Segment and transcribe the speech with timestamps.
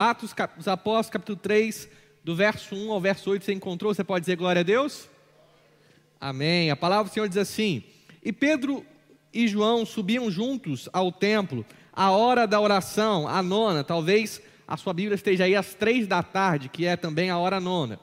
[0.00, 1.88] Atos dos Apóstolos, capítulo 3,
[2.22, 3.92] do verso 1 ao verso 8, você encontrou?
[3.92, 5.08] Você pode dizer glória a Deus?
[6.20, 6.70] Amém.
[6.70, 7.82] A palavra do Senhor diz assim:
[8.24, 8.86] E Pedro
[9.34, 14.94] e João subiam juntos ao templo, a hora da oração, a nona, talvez a sua
[14.94, 17.98] Bíblia esteja aí às três da tarde, que é também a hora nona.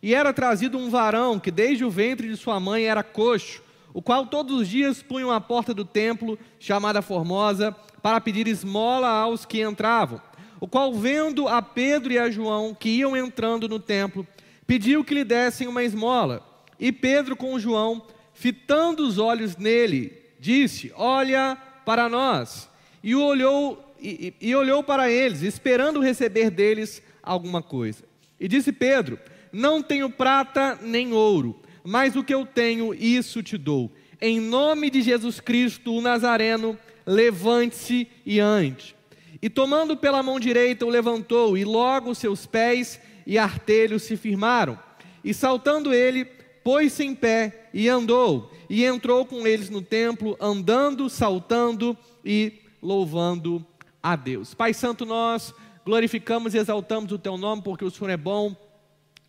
[0.00, 3.60] E era trazido um varão que desde o ventre de sua mãe era coxo,
[3.92, 9.08] o qual todos os dias punham à porta do templo, chamada Formosa, para pedir esmola
[9.08, 10.29] aos que entravam
[10.60, 14.26] o qual, vendo a Pedro e a João que iam entrando no templo,
[14.66, 16.46] pediu que lhe dessem uma esmola.
[16.78, 18.02] E Pedro, com João,
[18.34, 22.68] fitando os olhos nele, disse: Olha para nós.
[23.02, 28.04] E olhou, e, e olhou para eles, esperando receber deles alguma coisa.
[28.38, 29.18] E disse Pedro:
[29.50, 33.90] Não tenho prata nem ouro, mas o que eu tenho, isso te dou.
[34.20, 38.94] Em nome de Jesus Cristo, o Nazareno, levante-se e ande.
[39.42, 44.78] E tomando pela mão direita, o levantou, e logo seus pés e artelhos se firmaram.
[45.24, 46.24] E saltando ele,
[46.62, 53.64] pôs-se em pé e andou, e entrou com eles no templo, andando, saltando e louvando
[54.02, 54.54] a Deus.
[54.54, 58.54] Pai Santo, nós glorificamos e exaltamos o teu nome, porque o Senhor é bom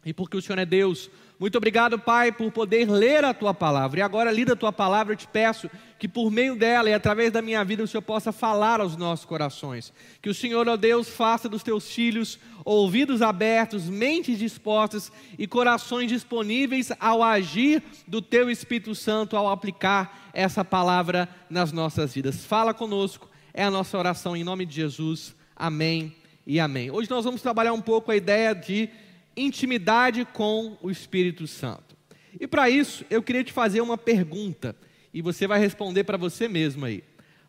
[0.05, 1.09] e porque o Senhor é Deus.
[1.41, 3.99] Muito obrigado, Pai, por poder ler a tua palavra.
[3.99, 5.67] E agora, lida a tua palavra, eu te peço
[5.97, 9.25] que por meio dela e através da minha vida o Senhor possa falar aos nossos
[9.25, 9.91] corações.
[10.21, 16.11] Que o Senhor, ó Deus, faça dos teus filhos ouvidos abertos, mentes dispostas e corações
[16.11, 22.45] disponíveis ao agir do teu Espírito Santo, ao aplicar essa palavra nas nossas vidas.
[22.45, 25.35] Fala conosco, é a nossa oração em nome de Jesus.
[25.55, 26.91] Amém e amém.
[26.91, 28.89] Hoje nós vamos trabalhar um pouco a ideia de
[29.35, 31.95] intimidade com o Espírito Santo.
[32.39, 34.75] E para isso, eu queria te fazer uma pergunta,
[35.13, 37.03] e você vai responder para você mesmo aí.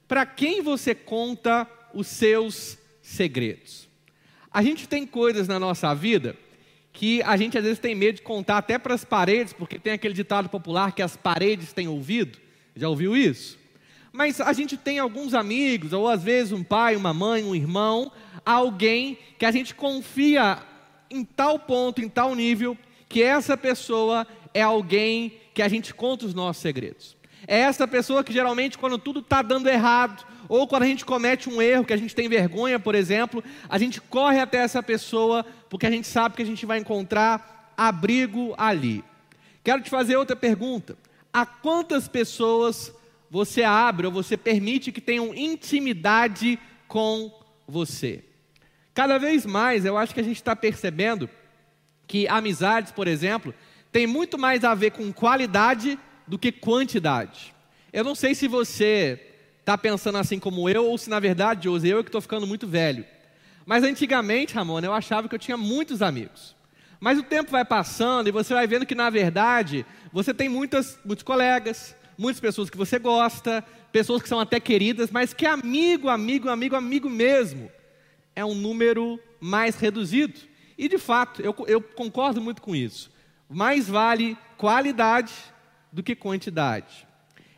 [0.09, 3.89] Para quem você conta os seus segredos?
[4.51, 6.37] A gente tem coisas na nossa vida
[6.93, 9.95] que a gente às vezes tem medo de contar até para as paredes, porque tem
[9.95, 12.39] aquele ditado popular que as paredes têm ouvido.
[12.77, 13.59] Já ouviu isso?
[14.13, 18.13] Mas a gente tem alguns amigos, ou às vezes um pai, uma mãe, um irmão,
[18.45, 20.59] alguém que a gente confia
[21.13, 22.77] em tal ponto, em tal nível,
[23.09, 27.17] que essa pessoa é alguém que a gente conta os nossos segredos.
[27.47, 31.49] É essa pessoa que geralmente, quando tudo está dando errado, ou quando a gente comete
[31.49, 35.45] um erro, que a gente tem vergonha, por exemplo, a gente corre até essa pessoa,
[35.69, 39.05] porque a gente sabe que a gente vai encontrar abrigo ali.
[39.65, 40.97] Quero te fazer outra pergunta:
[41.33, 42.93] a quantas pessoas
[43.31, 47.33] você abre ou você permite que tenham intimidade com
[47.67, 48.23] você?
[48.95, 51.29] Cada vez mais eu acho que a gente está percebendo
[52.07, 53.55] que amizades, por exemplo,
[53.91, 57.55] tem muito mais a ver com qualidade do que quantidade.
[57.93, 59.19] Eu não sei se você
[59.61, 62.47] está pensando assim como eu, ou se na verdade, José, eu é que estou ficando
[62.47, 63.05] muito velho.
[63.65, 66.55] Mas antigamente, Ramona, eu achava que eu tinha muitos amigos.
[67.01, 70.99] Mas o tempo vai passando e você vai vendo que, na verdade, você tem muitas,
[71.05, 76.09] muitos colegas, muitas pessoas que você gosta, pessoas que são até queridas, mas que amigo,
[76.09, 77.71] amigo, amigo, amigo mesmo
[78.35, 80.39] é um número mais reduzido.
[80.77, 83.11] E de fato, eu, eu concordo muito com isso.
[83.49, 85.33] Mais vale qualidade
[85.93, 87.07] do que quantidade.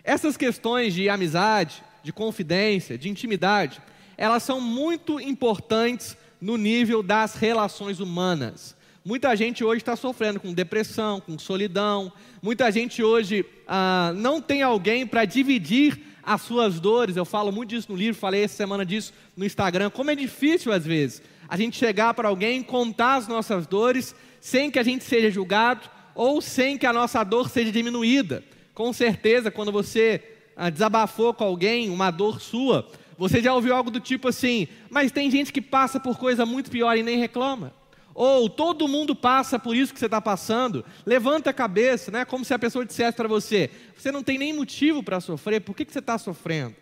[0.02, 3.80] Essas questões de amizade, de confidência, de intimidade,
[4.16, 8.76] elas são muito importantes no nível das relações humanas.
[9.04, 12.12] Muita gente hoje está sofrendo com depressão, com solidão.
[12.42, 17.16] Muita gente hoje ah, não tem alguém para dividir as suas dores.
[17.16, 19.90] Eu falo muito disso no livro, falei essa semana disso no Instagram.
[19.90, 24.70] Como é difícil às vezes a gente chegar para alguém, contar as nossas dores, sem
[24.70, 28.42] que a gente seja julgado ou sem que a nossa dor seja diminuída.
[28.72, 30.22] Com certeza, quando você
[30.56, 35.12] ah, desabafou com alguém, uma dor sua, você já ouviu algo do tipo assim: mas
[35.12, 37.72] tem gente que passa por coisa muito pior e nem reclama.
[38.14, 42.24] Ou todo mundo passa por isso que você está passando, levanta a cabeça, né?
[42.24, 45.74] como se a pessoa dissesse para você: você não tem nem motivo para sofrer, por
[45.74, 46.76] que, que você está sofrendo?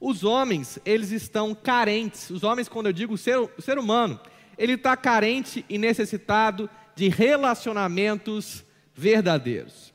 [0.00, 2.28] Os homens, eles estão carentes.
[2.30, 4.20] Os homens, quando eu digo o ser, ser humano,
[4.58, 8.64] ele está carente e necessitado de relacionamentos
[8.94, 9.94] verdadeiros.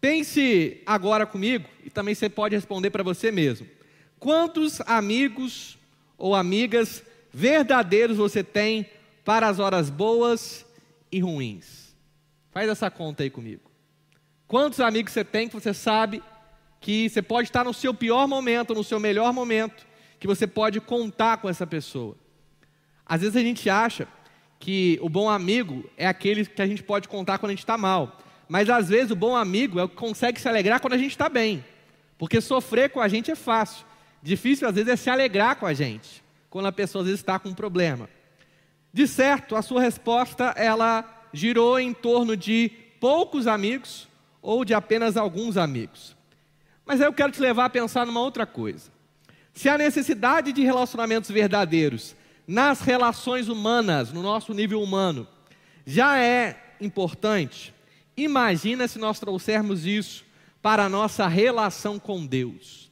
[0.00, 3.66] Pense agora comigo, e também você pode responder para você mesmo:
[4.18, 5.78] quantos amigos
[6.18, 8.86] ou amigas verdadeiros você tem
[9.26, 10.64] para as horas boas
[11.10, 11.92] e ruins.
[12.52, 13.68] Faz essa conta aí comigo.
[14.46, 16.22] Quantos amigos você tem que você sabe
[16.80, 19.84] que você pode estar no seu pior momento, no seu melhor momento,
[20.20, 22.16] que você pode contar com essa pessoa?
[23.04, 24.06] Às vezes a gente acha
[24.60, 27.76] que o bom amigo é aquele que a gente pode contar quando a gente está
[27.76, 28.20] mal.
[28.48, 31.10] Mas às vezes o bom amigo é o que consegue se alegrar quando a gente
[31.10, 31.64] está bem.
[32.16, 33.84] Porque sofrer com a gente é fácil.
[34.22, 37.40] Difícil às vezes é se alegrar com a gente, quando a pessoa às vezes está
[37.40, 38.08] com um problema.
[38.96, 44.08] De certo, a sua resposta ela girou em torno de poucos amigos
[44.40, 46.16] ou de apenas alguns amigos.
[46.86, 48.90] Mas eu quero te levar a pensar numa outra coisa.
[49.52, 52.16] Se a necessidade de relacionamentos verdadeiros
[52.48, 55.28] nas relações humanas, no nosso nível humano,
[55.84, 57.74] já é importante,
[58.16, 60.24] imagina se nós trouxermos isso
[60.62, 62.90] para a nossa relação com Deus.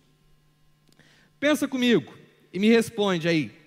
[1.40, 2.12] Pensa comigo
[2.52, 3.63] e me responde aí.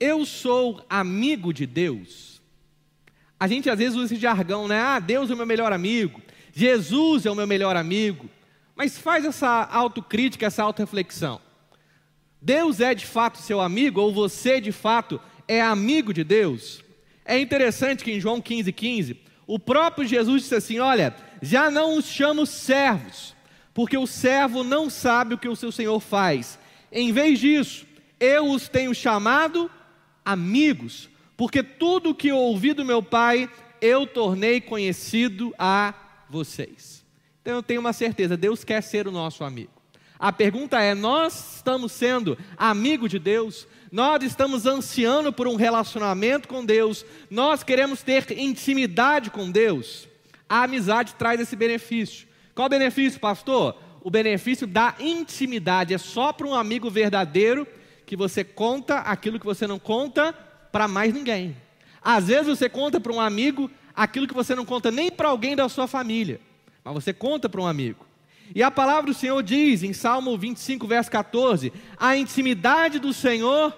[0.00, 2.40] Eu sou amigo de Deus?
[3.38, 4.80] A gente às vezes usa esse jargão, né?
[4.80, 6.20] Ah, Deus é o meu melhor amigo,
[6.52, 8.28] Jesus é o meu melhor amigo.
[8.74, 11.40] Mas faz essa autocrítica, essa autorreflexão.
[12.40, 16.84] Deus é de fato seu amigo, ou você de fato é amigo de Deus?
[17.24, 21.96] É interessante que em João 15,15, 15, o próprio Jesus disse assim: Olha, já não
[21.96, 23.34] os chamo servos,
[23.74, 26.58] porque o servo não sabe o que o seu senhor faz.
[26.92, 27.84] Em vez disso,
[28.20, 29.70] eu os tenho chamado
[30.28, 31.08] amigos,
[31.38, 33.48] porque tudo o que ouvi do meu Pai
[33.80, 35.94] eu tornei conhecido a
[36.28, 37.02] vocês.
[37.40, 39.70] Então eu tenho uma certeza: Deus quer ser o nosso amigo.
[40.18, 43.66] A pergunta é: nós estamos sendo amigo de Deus?
[43.90, 47.06] Nós estamos ansiando por um relacionamento com Deus?
[47.30, 50.06] Nós queremos ter intimidade com Deus?
[50.46, 52.28] A amizade traz esse benefício.
[52.54, 53.80] Qual o benefício, pastor?
[54.02, 55.94] O benefício da intimidade.
[55.94, 57.66] É só para um amigo verdadeiro
[58.08, 60.32] que você conta aquilo que você não conta
[60.72, 61.54] para mais ninguém.
[62.00, 65.54] Às vezes você conta para um amigo aquilo que você não conta nem para alguém
[65.54, 66.40] da sua família,
[66.82, 68.06] mas você conta para um amigo.
[68.54, 73.76] E a palavra do Senhor diz em Salmo 25, verso 14: A intimidade do Senhor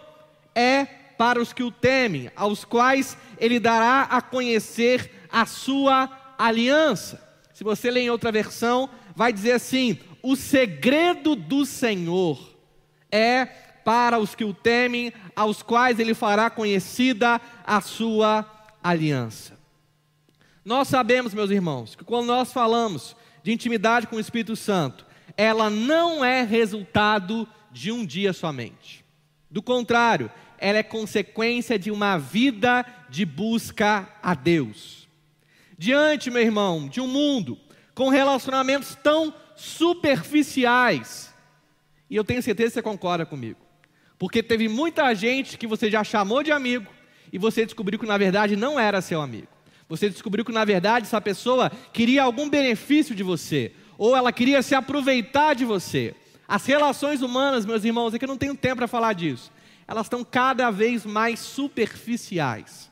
[0.54, 0.84] é
[1.18, 7.20] para os que o temem, aos quais ele dará a conhecer a sua aliança.
[7.52, 12.56] Se você ler em outra versão, vai dizer assim: O segredo do Senhor
[13.10, 18.44] é para os que o temem, aos quais ele fará conhecida a sua
[18.82, 19.58] aliança.
[20.64, 25.06] Nós sabemos, meus irmãos, que quando nós falamos de intimidade com o Espírito Santo,
[25.36, 29.04] ela não é resultado de um dia somente.
[29.50, 35.08] Do contrário, ela é consequência de uma vida de busca a Deus.
[35.78, 37.58] Diante, meu irmão, de um mundo
[37.94, 41.34] com relacionamentos tão superficiais,
[42.08, 43.58] e eu tenho certeza que você concorda comigo,
[44.20, 46.93] porque teve muita gente que você já chamou de amigo
[47.32, 49.49] e você descobriu que na verdade não era seu amigo.
[49.88, 54.61] Você descobriu que na verdade essa pessoa queria algum benefício de você, ou ela queria
[54.61, 56.14] se aproveitar de você.
[56.46, 59.50] As relações humanas, meus irmãos, é que eu não tenho tempo para falar disso.
[59.88, 62.90] Elas estão cada vez mais superficiais.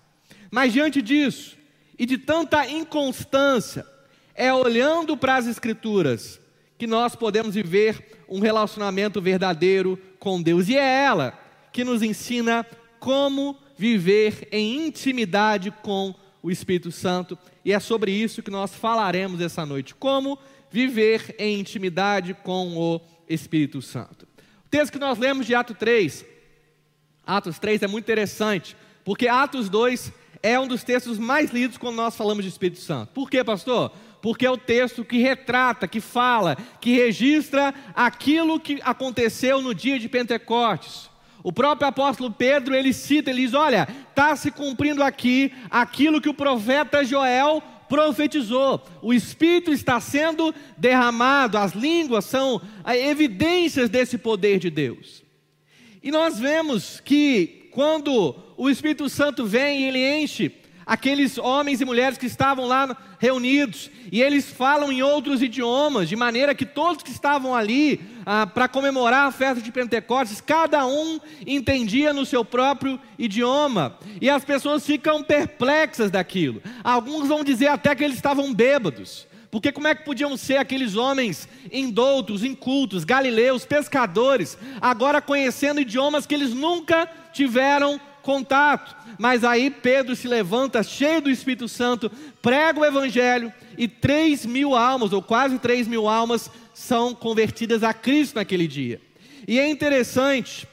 [0.50, 1.58] Mas diante disso,
[1.98, 3.84] e de tanta inconstância,
[4.34, 6.40] é olhando para as Escrituras
[6.78, 10.68] que nós podemos viver um relacionamento verdadeiro com Deus.
[10.68, 11.38] E é ela
[11.72, 12.64] que nos ensina
[13.00, 19.40] como viver em intimidade com o Espírito Santo, e é sobre isso que nós falaremos
[19.40, 20.38] essa noite: como
[20.70, 24.26] viver em intimidade com o Espírito Santo.
[24.64, 26.24] O texto que nós lemos de Atos 3,
[27.26, 31.96] Atos 3 é muito interessante, porque Atos 2 é um dos textos mais lidos quando
[31.96, 33.12] nós falamos de Espírito Santo.
[33.12, 33.92] Por quê, pastor?
[34.20, 39.98] Porque é o texto que retrata, que fala, que registra aquilo que aconteceu no dia
[39.98, 41.08] de Pentecostes.
[41.42, 46.28] O próprio apóstolo Pedro, ele cita, ele diz: Olha, está se cumprindo aqui aquilo que
[46.28, 48.82] o profeta Joel profetizou.
[49.00, 55.22] O Espírito está sendo derramado, as línguas são evidências desse poder de Deus.
[56.02, 60.52] E nós vemos que quando o Espírito Santo vem e ele enche
[60.88, 66.16] aqueles homens e mulheres que estavam lá reunidos, e eles falam em outros idiomas, de
[66.16, 71.20] maneira que todos que estavam ali ah, para comemorar a festa de Pentecostes, cada um
[71.46, 76.62] entendia no seu próprio idioma, e as pessoas ficam perplexas daquilo.
[76.82, 79.28] Alguns vão dizer até que eles estavam bêbados.
[79.50, 86.26] Porque como é que podiam ser aqueles homens indoutos, incultos, galileus, pescadores, agora conhecendo idiomas
[86.26, 88.94] que eles nunca tiveram contato.
[89.18, 92.10] Mas aí Pedro se levanta, cheio do Espírito Santo,
[92.42, 97.94] prega o Evangelho e três mil almas, ou quase três mil almas, são convertidas a
[97.94, 99.00] Cristo naquele dia.
[99.46, 100.68] E é interessante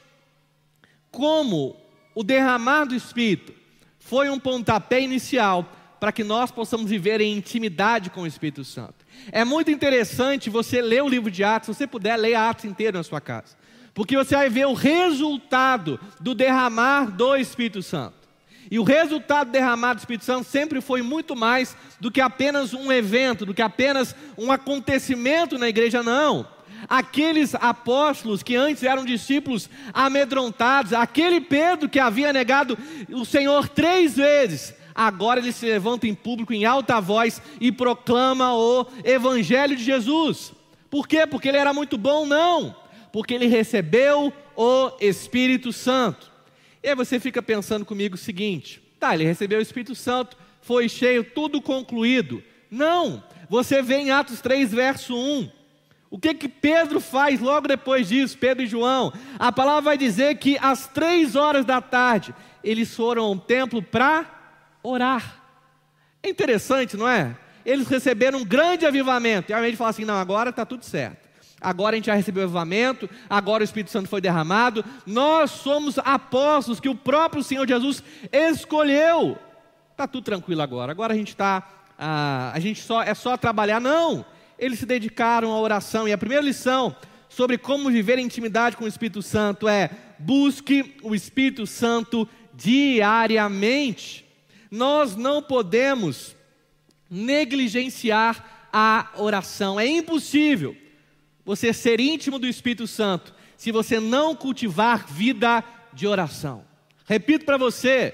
[1.10, 1.78] como
[2.14, 3.54] o derramar do Espírito
[4.00, 9.06] foi um pontapé inicial para que nós possamos viver em intimidade com o Espírito Santo.
[9.32, 12.98] É muito interessante você ler o livro de Atos, se você puder, leia Atos inteiro
[12.98, 13.56] na sua casa
[13.96, 18.14] porque você vai ver o resultado do derramar do Espírito Santo.
[18.70, 22.74] E o resultado do derramar do Espírito Santo sempre foi muito mais do que apenas
[22.74, 26.46] um evento, do que apenas um acontecimento na igreja, não.
[26.90, 32.78] aqueles apóstolos que antes eram discípulos amedrontados, aquele Pedro que havia negado
[33.10, 38.54] o Senhor três vezes, agora ele se levanta em público em alta voz e proclama
[38.54, 40.54] o Evangelho de Jesus.
[40.90, 41.26] Por quê?
[41.26, 42.26] Porque ele era muito bom?
[42.26, 42.76] Não,
[43.16, 46.30] porque ele recebeu o Espírito Santo.
[46.84, 50.90] E aí você fica pensando comigo o seguinte: tá, ele recebeu o Espírito Santo, foi
[50.90, 52.44] cheio, tudo concluído.
[52.70, 55.50] Não, você vê em Atos 3, verso 1.
[56.10, 59.14] O que que Pedro faz logo depois disso, Pedro e João?
[59.40, 64.30] A palavra vai dizer que às três horas da tarde eles foram ao templo para
[64.84, 65.42] orar.
[66.22, 67.38] É interessante, não é?
[67.66, 69.52] Eles receberam um grande avivamento.
[69.52, 71.25] E ao invés de falar assim, não, agora está tudo certo.
[71.62, 74.84] Agora a gente já recebeu o avivamento, agora o Espírito Santo foi derramado.
[75.06, 79.38] Nós somos apóstolos que o próprio Senhor Jesus escolheu.
[79.92, 80.92] Está tudo tranquilo agora.
[80.92, 83.80] Agora a gente está ah, a gente só é só trabalhar.
[83.80, 84.26] Não,
[84.60, 86.08] eles se dedicaram à oração.
[86.08, 86.96] E a primeira lição
[87.30, 94.26] sobre como viver em intimidade com o Espírito Santo é: busque o Espírito Santo diariamente.
[94.70, 96.36] Nós não podemos
[97.10, 99.80] negligenciar a oração.
[99.80, 100.76] É impossível
[101.46, 106.66] você ser íntimo do Espírito Santo se você não cultivar vida de oração.
[107.06, 108.14] Repito para você,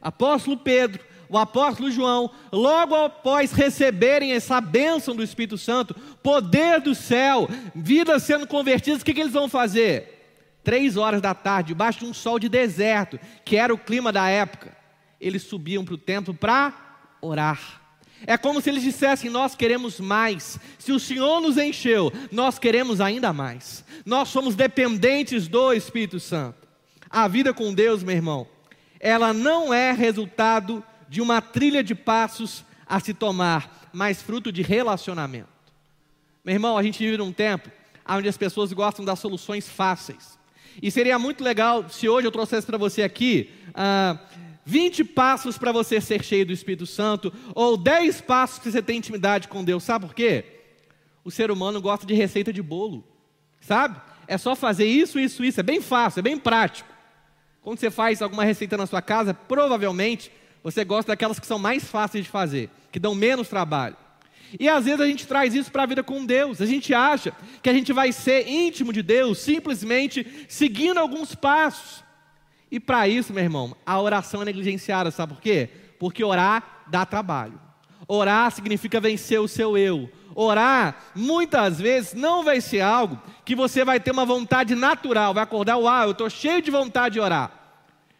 [0.00, 6.94] apóstolo Pedro o apóstolo João, logo após receberem essa bênção do Espírito Santo, poder do
[6.94, 10.14] céu, vidas sendo convertidas, o que, que eles vão fazer?
[10.64, 14.28] Três horas da tarde, debaixo de um sol de deserto, que era o clima da
[14.28, 14.76] época,
[15.20, 16.72] eles subiam para o templo para
[17.20, 17.77] orar.
[18.26, 20.58] É como se eles dissessem: Nós queremos mais.
[20.78, 23.84] Se o Senhor nos encheu, nós queremos ainda mais.
[24.04, 26.66] Nós somos dependentes do Espírito Santo.
[27.08, 28.46] A vida com Deus, meu irmão,
[29.00, 34.62] ela não é resultado de uma trilha de passos a se tomar, mas fruto de
[34.62, 35.48] relacionamento.
[36.44, 37.70] Meu irmão, a gente vive num tempo
[38.08, 40.38] onde as pessoas gostam das soluções fáceis.
[40.80, 44.18] E seria muito legal se hoje eu trouxesse para você aqui ah,
[44.68, 48.98] 20 passos para você ser cheio do Espírito Santo, ou 10 passos que você tem
[48.98, 49.82] intimidade com Deus.
[49.82, 50.44] Sabe por quê?
[51.24, 53.02] O ser humano gosta de receita de bolo,
[53.62, 53.98] sabe?
[54.26, 55.58] É só fazer isso, isso, isso.
[55.58, 56.86] É bem fácil, é bem prático.
[57.62, 60.30] Quando você faz alguma receita na sua casa, provavelmente
[60.62, 63.96] você gosta daquelas que são mais fáceis de fazer, que dão menos trabalho.
[64.60, 66.60] E às vezes a gente traz isso para a vida com Deus.
[66.60, 67.32] A gente acha
[67.62, 72.06] que a gente vai ser íntimo de Deus simplesmente seguindo alguns passos.
[72.70, 75.68] E para isso, meu irmão, a oração é negligenciada, sabe por quê?
[75.98, 77.58] Porque orar dá trabalho.
[78.06, 80.10] Orar significa vencer o seu eu.
[80.34, 85.42] Orar, muitas vezes, não vai ser algo que você vai ter uma vontade natural, vai
[85.42, 87.50] acordar, uau, eu estou cheio de vontade de orar.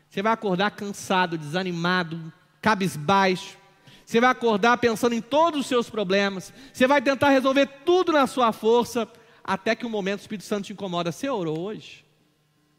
[0.08, 3.56] Você vai acordar cansado, desanimado, cabisbaixo.
[4.04, 6.52] Você vai acordar pensando em todos os seus problemas.
[6.72, 9.06] Você vai tentar resolver tudo na sua força,
[9.44, 11.12] até que um momento o Espírito Santo te incomoda.
[11.12, 12.07] Você orou hoje?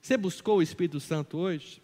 [0.10, 1.84] Você buscou o Espírito Santo hoje?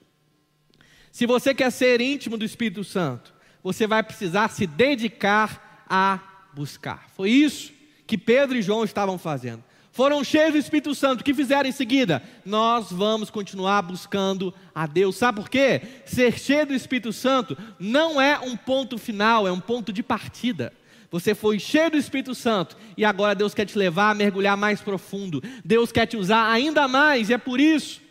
[1.11, 6.19] Se você quer ser íntimo do Espírito Santo, você vai precisar se dedicar a
[6.51, 7.07] buscar.
[7.15, 7.71] Foi isso
[8.07, 11.71] que Pedro e João estavam fazendo foram cheios do Espírito Santo, o que fizeram em
[11.71, 12.21] seguida?
[12.43, 15.15] Nós vamos continuar buscando a Deus.
[15.17, 15.81] Sabe por quê?
[16.03, 20.73] Ser cheio do Espírito Santo não é um ponto final, é um ponto de partida.
[21.11, 24.81] Você foi cheio do Espírito Santo e agora Deus quer te levar a mergulhar mais
[24.81, 25.43] profundo.
[25.63, 28.03] Deus quer te usar ainda mais e é por isso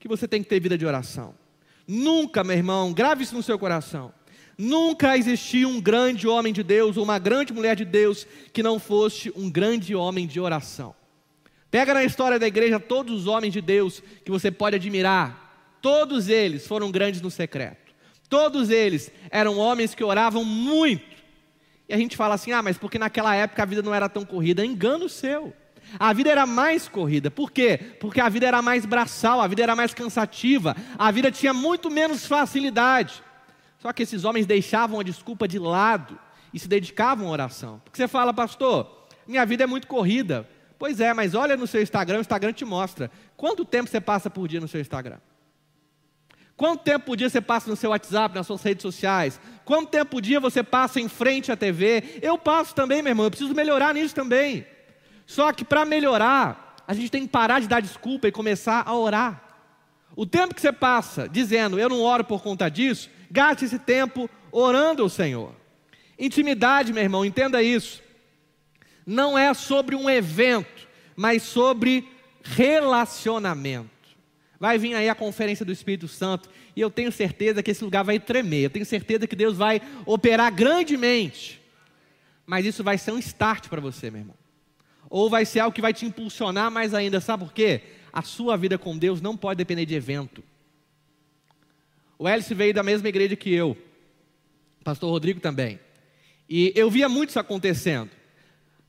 [0.00, 1.34] que você tem que ter vida de oração.
[1.86, 4.12] Nunca, meu irmão, grave isso no seu coração.
[4.56, 8.78] Nunca existiu um grande homem de Deus ou uma grande mulher de Deus que não
[8.78, 10.94] fosse um grande homem de oração.
[11.70, 15.76] Pega na história da igreja todos os homens de Deus que você pode admirar.
[15.80, 17.92] Todos eles foram grandes no secreto.
[18.28, 21.16] Todos eles eram homens que oravam muito.
[21.88, 24.24] E a gente fala assim: ah, mas porque naquela época a vida não era tão
[24.24, 24.64] corrida.
[24.64, 25.52] Engano seu.
[25.98, 27.30] A vida era mais corrida.
[27.30, 27.78] Por quê?
[28.00, 31.90] Porque a vida era mais braçal, a vida era mais cansativa, a vida tinha muito
[31.90, 33.22] menos facilidade.
[33.78, 36.18] Só que esses homens deixavam a desculpa de lado
[36.52, 37.80] e se dedicavam à oração.
[37.84, 40.48] Porque você fala, pastor, minha vida é muito corrida.
[40.78, 43.10] Pois é, mas olha no seu Instagram, o Instagram te mostra.
[43.36, 45.18] Quanto tempo você passa por dia no seu Instagram?
[46.56, 49.40] Quanto tempo por dia você passa no seu WhatsApp, nas suas redes sociais?
[49.64, 52.18] Quanto tempo por dia você passa em frente à TV?
[52.20, 54.66] Eu passo também, meu irmão, eu preciso melhorar nisso também.
[55.30, 58.96] Só que para melhorar, a gente tem que parar de dar desculpa e começar a
[58.96, 59.40] orar.
[60.16, 64.28] O tempo que você passa dizendo, eu não oro por conta disso, gaste esse tempo
[64.50, 65.54] orando ao Senhor.
[66.18, 68.02] Intimidade, meu irmão, entenda isso
[69.06, 72.08] não é sobre um evento, mas sobre
[72.42, 73.88] relacionamento.
[74.58, 78.02] Vai vir aí a conferência do Espírito Santo e eu tenho certeza que esse lugar
[78.02, 78.64] vai tremer.
[78.64, 81.60] Eu tenho certeza que Deus vai operar grandemente.
[82.46, 84.39] Mas isso vai ser um start para você, meu irmão.
[85.10, 87.82] Ou vai ser algo que vai te impulsionar mais ainda, sabe por quê?
[88.12, 90.42] A sua vida com Deus não pode depender de evento.
[92.16, 93.76] O Hélice veio da mesma igreja que eu,
[94.84, 95.80] pastor Rodrigo também.
[96.48, 98.10] E eu via muito isso acontecendo.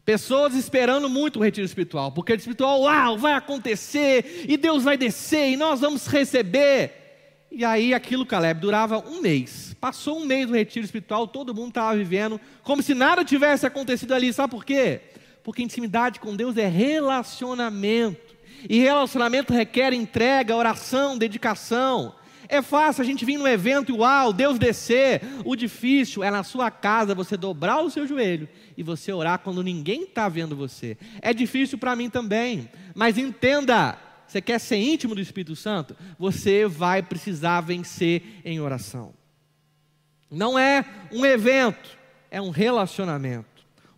[0.05, 4.97] Pessoas esperando muito o retiro espiritual, porque o espiritual, uau, vai acontecer, e Deus vai
[4.97, 7.47] descer, e nós vamos receber.
[7.51, 9.75] E aí aquilo, Caleb, durava um mês.
[9.79, 14.13] Passou um mês do retiro espiritual, todo mundo estava vivendo como se nada tivesse acontecido
[14.13, 14.31] ali.
[14.33, 15.01] Sabe por quê?
[15.43, 18.35] Porque intimidade com Deus é relacionamento.
[18.69, 22.15] E relacionamento requer entrega, oração, dedicação.
[22.47, 25.21] É fácil a gente vir no evento e uau, Deus descer.
[25.45, 29.63] O difícil é na sua casa você dobrar o seu joelho e você orar quando
[29.63, 30.97] ninguém está vendo você.
[31.21, 35.95] É difícil para mim também, mas entenda: você quer ser íntimo do Espírito Santo?
[36.19, 39.13] Você vai precisar vencer em oração.
[40.29, 41.97] Não é um evento,
[42.29, 43.50] é um relacionamento.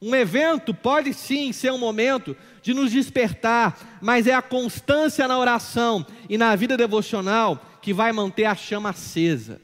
[0.05, 5.39] Um evento pode sim ser um momento de nos despertar, mas é a constância na
[5.39, 9.61] oração e na vida devocional que vai manter a chama acesa.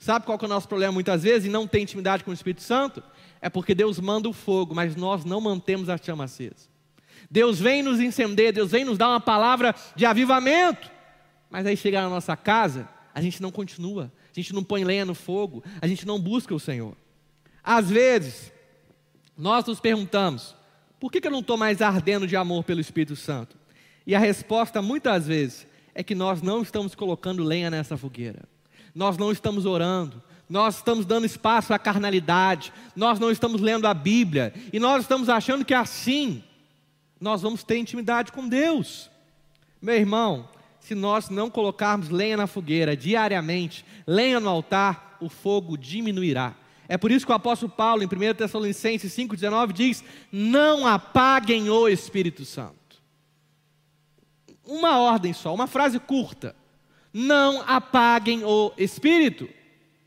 [0.00, 2.62] Sabe qual é o nosso problema muitas vezes e não tem intimidade com o Espírito
[2.62, 3.00] Santo?
[3.40, 6.68] É porque Deus manda o fogo, mas nós não mantemos a chama acesa.
[7.30, 10.90] Deus vem nos incender, Deus vem nos dar uma palavra de avivamento,
[11.48, 15.04] mas aí chega na nossa casa, a gente não continua, a gente não põe lenha
[15.04, 16.96] no fogo, a gente não busca o Senhor.
[17.62, 18.52] Às vezes,
[19.40, 20.54] nós nos perguntamos:
[21.00, 23.56] por que, eu não estou mais ardendo de amor pelo Espírito Santo?
[24.06, 28.42] E a resposta, muitas vezes, é que nós não estamos colocando lenha nessa fogueira,
[28.94, 33.94] nós não estamos orando, nós estamos dando espaço à carnalidade, nós não estamos lendo a
[33.94, 36.44] Bíblia, e nós estamos achando que assim
[37.18, 39.10] nós vamos ter intimidade com Deus.
[39.80, 40.48] Meu irmão,
[40.80, 46.54] se nós não colocarmos lenha na fogueira diariamente, lenha no altar, o fogo diminuirá.
[46.90, 51.88] É por isso que o apóstolo Paulo, em 1 Tessalonicenses 5,19, diz: Não apaguem o
[51.88, 52.80] Espírito Santo
[54.70, 56.54] uma ordem só, uma frase curta.
[57.12, 59.44] Não apaguem o Espírito.
[59.44, 59.48] O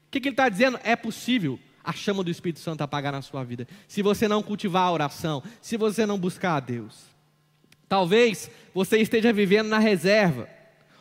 [0.09, 0.79] que, que ele está dizendo?
[0.83, 4.83] É possível a chama do Espírito Santo apagar na sua vida, se você não cultivar
[4.83, 6.97] a oração, se você não buscar a Deus.
[7.89, 10.47] Talvez você esteja vivendo na reserva.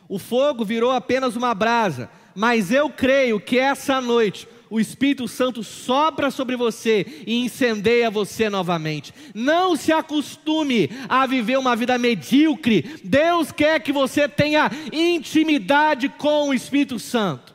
[0.08, 5.62] O fogo virou apenas uma brasa, mas eu creio que essa noite o Espírito Santo
[5.62, 9.12] sopra sobre você e incendeia você novamente.
[9.34, 12.98] Não se acostume a viver uma vida medíocre.
[13.04, 17.54] Deus quer que você tenha intimidade com o Espírito Santo.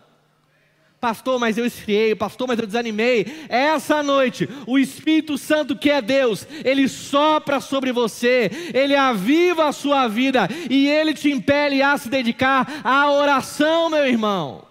[1.02, 3.26] Pastor, mas eu esfriei, pastor, mas eu desanimei.
[3.50, 9.72] Essa noite, o Espírito Santo, que é Deus, ele sopra sobre você, ele aviva a
[9.72, 14.67] sua vida e ele te impele a se dedicar à oração, meu irmão.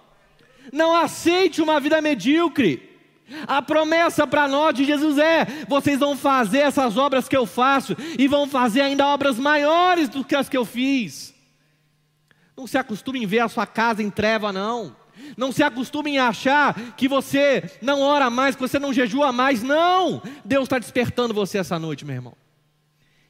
[0.76, 2.86] Não aceite uma vida medíocre.
[3.46, 7.96] A promessa para nós de Jesus é: vocês vão fazer essas obras que eu faço
[8.18, 11.34] e vão fazer ainda obras maiores do que as que eu fiz.
[12.54, 14.94] Não se acostume em ver a sua casa em treva, não.
[15.36, 19.62] Não se acostume em achar que você não ora mais, que você não jejua mais.
[19.62, 20.22] Não!
[20.44, 22.34] Deus está despertando você essa noite, meu irmão.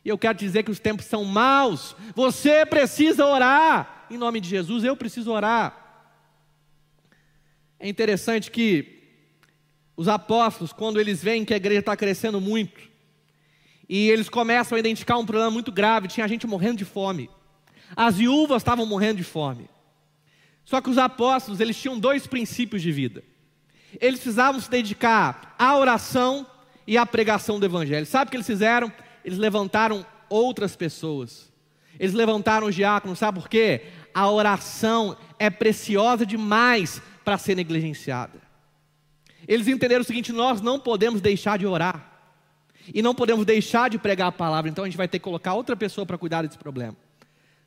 [0.05, 1.97] E eu quero dizer que os tempos são maus.
[2.15, 4.07] Você precisa orar.
[4.11, 5.86] Em nome de Jesus, eu preciso orar.
[7.79, 8.97] É interessante que
[9.97, 12.81] os apóstolos, quando eles veem que a igreja está crescendo muito,
[13.89, 17.31] e eles começam a identificar um problema muito grave, tinha gente morrendo de fome.
[17.95, 19.69] As viúvas estavam morrendo de fome.
[20.65, 23.23] Só que os apóstolos, eles tinham dois princípios de vida.
[24.01, 26.45] Eles precisavam se dedicar à oração
[26.87, 28.05] e à pregação do evangelho.
[28.05, 28.93] Sabe o que eles fizeram?
[29.25, 31.53] Eles levantaram outras pessoas.
[31.99, 33.87] Eles levantaram os diáconos, sabe por quê?
[34.13, 38.41] A oração é preciosa demais para ser negligenciada.
[39.49, 42.13] Eles entenderam o seguinte: nós não podemos deixar de orar.
[42.95, 45.55] E não podemos deixar de pregar a palavra, então a gente vai ter que colocar
[45.55, 46.97] outra pessoa para cuidar desse problema.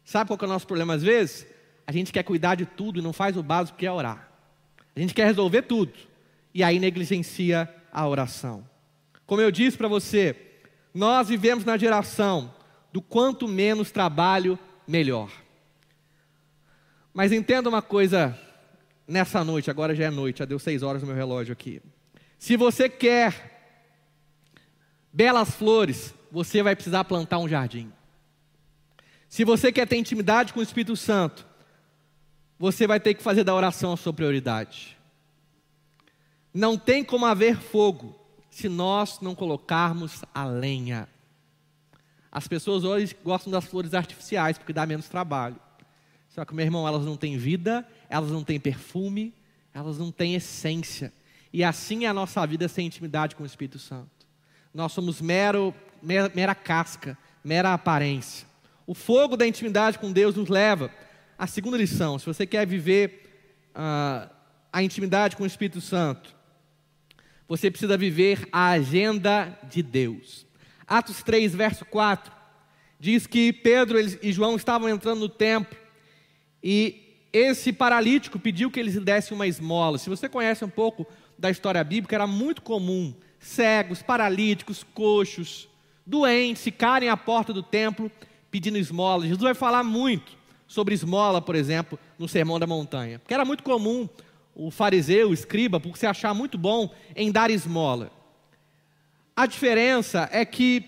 [0.06, 1.46] Sabe qual é o nosso problema às vezes?
[1.86, 4.32] A gente quer cuidar de tudo e não faz o básico que é orar.
[4.96, 5.92] A gente quer resolver tudo
[6.54, 8.66] e aí negligencia a oração.
[9.26, 10.38] Como eu disse para você,
[10.94, 12.56] nós vivemos na geração
[12.94, 15.30] do quanto menos trabalho, melhor.
[17.14, 18.40] Mas entenda uma coisa
[19.10, 21.82] nessa noite, agora já é noite, já deu seis horas no meu relógio aqui.
[22.38, 23.60] Se você quer
[25.12, 27.92] belas flores, você vai precisar plantar um jardim.
[29.28, 31.46] Se você quer ter intimidade com o Espírito Santo,
[32.58, 34.98] você vai ter que fazer da oração a sua prioridade.
[36.54, 38.16] Não tem como haver fogo
[38.50, 41.08] se nós não colocarmos a lenha.
[42.32, 45.60] As pessoas hoje gostam das flores artificiais porque dá menos trabalho.
[46.40, 49.34] Só que, meu irmão, elas não têm vida, elas não têm perfume,
[49.74, 51.12] elas não têm essência.
[51.52, 54.26] E assim é a nossa vida sem intimidade com o Espírito Santo.
[54.74, 58.48] Nós somos mero, mera, mera casca, mera aparência.
[58.88, 60.90] O fogo da intimidade com Deus nos leva
[61.38, 62.18] à segunda lição.
[62.18, 64.34] Se você quer viver uh,
[64.72, 66.34] a intimidade com o Espírito Santo,
[67.50, 70.48] você precisa viver a agenda de Deus.
[70.88, 72.32] Atos 3, verso 4,
[72.98, 75.89] diz que Pedro e João estavam entrando no templo
[76.64, 79.98] e esse paralítico pediu que eles lhe dessem uma esmola.
[79.98, 81.06] Se você conhece um pouco
[81.38, 85.70] da história bíblica, era muito comum cegos, paralíticos, coxos,
[86.06, 88.12] doentes ficarem à porta do templo
[88.50, 89.24] pedindo esmola.
[89.24, 93.20] Jesus vai falar muito sobre esmola, por exemplo, no Sermão da Montanha.
[93.20, 94.10] Porque era muito comum
[94.56, 98.12] o fariseu, o escriba, por se achar muito bom em dar esmola.
[99.36, 100.84] A diferença é que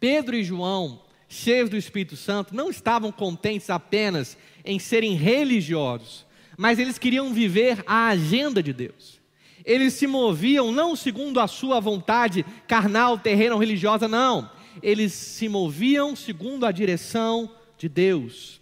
[0.00, 1.00] Pedro e João,
[1.34, 6.24] cheios do Espírito Santo, não estavam contentes apenas em serem religiosos,
[6.56, 9.20] mas eles queriam viver a agenda de Deus.
[9.64, 14.50] Eles se moviam não segundo a sua vontade carnal, terrena ou religiosa, não.
[14.82, 18.60] Eles se moviam segundo a direção de Deus.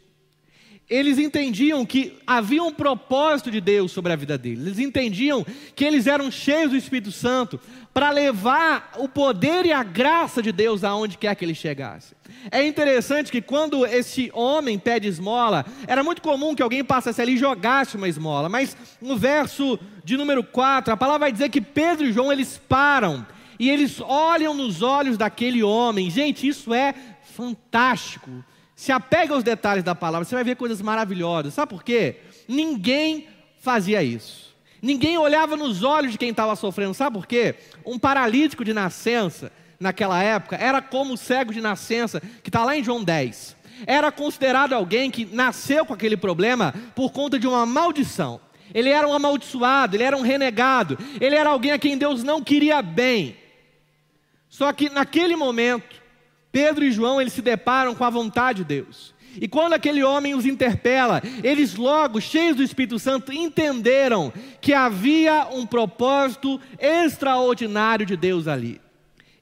[0.92, 4.66] Eles entendiam que havia um propósito de Deus sobre a vida deles.
[4.66, 5.42] Eles entendiam
[5.74, 7.59] que eles eram cheios do Espírito Santo
[7.94, 12.14] para levar o poder e a graça de Deus aonde quer que ele chegasse.
[12.50, 17.37] É interessante que quando esse homem pede esmola, era muito comum que alguém passasse ali
[17.37, 21.62] e jogasse uma esmola, mas no verso de número 4, a palavra vai dizer que
[21.62, 23.26] Pedro e João eles param
[23.59, 26.11] e eles olham nos olhos daquele homem.
[26.11, 26.94] Gente, isso é
[27.35, 28.44] fantástico.
[28.83, 31.55] Se apega aos detalhes da palavra, você vai ver coisas maravilhosas.
[31.55, 32.16] Sabe por quê?
[32.49, 33.29] Ninguém
[33.61, 34.57] fazia isso.
[34.83, 36.92] Ninguém olhava nos olhos de quem estava sofrendo.
[36.92, 37.55] Sabe por quê?
[37.87, 42.77] Um paralítico de nascença, naquela época, era como o cego de nascença, que está lá
[42.77, 43.57] em João 10.
[43.87, 48.40] Era considerado alguém que nasceu com aquele problema por conta de uma maldição.
[48.75, 52.42] Ele era um amaldiçoado, ele era um renegado, ele era alguém a quem Deus não
[52.42, 53.37] queria bem.
[54.49, 56.02] Só que naquele momento,
[56.53, 59.12] Pedro e João eles se deparam com a vontade de Deus.
[59.41, 65.49] E quando aquele homem os interpela, eles logo, cheios do Espírito Santo, entenderam que havia
[65.51, 68.79] um propósito extraordinário de Deus ali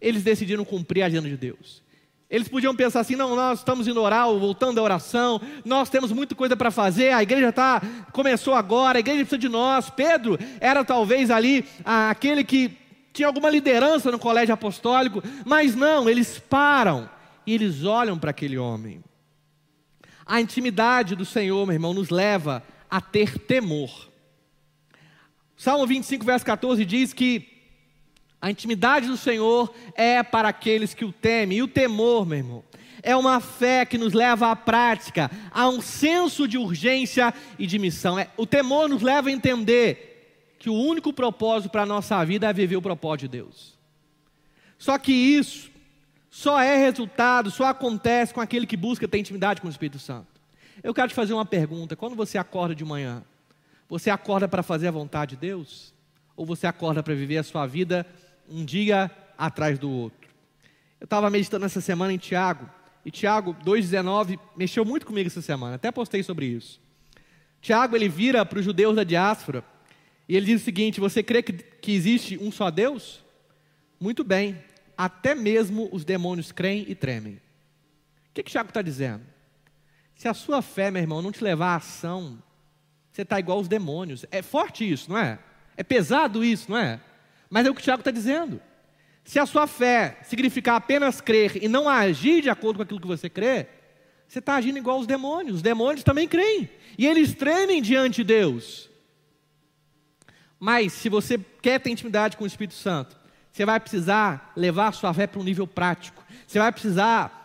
[0.01, 1.83] eles decidiram cumprir a agenda de Deus.
[2.29, 6.35] Eles podiam pensar assim: não, nós estamos indo orar, voltando da oração, nós temos muita
[6.35, 9.91] coisa para fazer, a igreja tá, começou agora, a igreja precisa de nós.
[9.91, 12.80] Pedro era talvez ali aquele que
[13.13, 17.09] tinha alguma liderança no colégio apostólico, mas não, eles param
[17.47, 19.03] e eles olham para aquele homem.
[20.25, 24.09] A intimidade do Senhor, meu irmão, nos leva a ter temor.
[25.57, 27.47] Salmo 25, verso 14 diz que
[28.41, 31.59] a intimidade do Senhor é para aqueles que o temem.
[31.59, 32.65] E o temor, meu irmão,
[33.03, 37.79] é uma fé que nos leva à prática, a um senso de urgência e de
[37.79, 38.19] missão.
[38.19, 40.10] É, o temor nos leva a entender
[40.61, 43.79] que o único propósito para a nossa vida é viver o propósito de Deus.
[44.79, 45.71] Só que isso
[46.31, 50.29] só é resultado, só acontece com aquele que busca ter intimidade com o Espírito Santo.
[50.83, 53.23] Eu quero te fazer uma pergunta: quando você acorda de manhã,
[53.89, 55.95] você acorda para fazer a vontade de Deus?
[56.37, 58.07] Ou você acorda para viver a sua vida
[58.47, 60.29] um dia atrás do outro.
[61.01, 62.69] Eu estava meditando essa semana em Tiago,
[63.03, 66.79] e Tiago 2,19 mexeu muito comigo essa semana, até postei sobre isso.
[67.63, 69.65] Tiago ele vira para os judeus da diáspora
[70.31, 73.21] e ele diz o seguinte: Você crê que, que existe um só Deus?
[73.99, 74.63] Muito bem,
[74.97, 77.35] até mesmo os demônios creem e tremem.
[77.35, 79.25] O que, que Tiago está dizendo?
[80.15, 82.41] Se a sua fé, meu irmão, não te levar à ação,
[83.11, 84.25] você está igual aos demônios.
[84.31, 85.37] É forte isso, não é?
[85.77, 87.01] É pesado isso, não é?
[87.51, 88.63] Mas é o que o Tiago está dizendo.
[89.25, 93.07] Se a sua fé significar apenas crer e não agir de acordo com aquilo que
[93.09, 93.67] você crê,
[94.29, 95.57] você está agindo igual aos demônios.
[95.57, 96.71] Os demônios também creem.
[96.97, 98.90] E eles tremem diante de Deus.
[100.61, 103.17] Mas se você quer ter intimidade com o Espírito Santo,
[103.51, 106.23] você vai precisar levar a sua fé para um nível prático.
[106.47, 107.41] Você vai precisar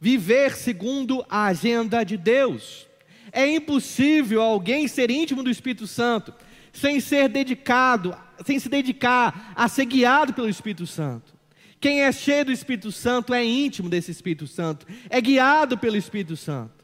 [0.00, 2.86] viver segundo a agenda de Deus.
[3.32, 6.32] É impossível alguém ser íntimo do Espírito Santo
[6.72, 11.36] sem ser dedicado, sem se dedicar a ser guiado pelo Espírito Santo.
[11.80, 16.36] Quem é cheio do Espírito Santo é íntimo desse Espírito Santo, é guiado pelo Espírito
[16.36, 16.77] Santo.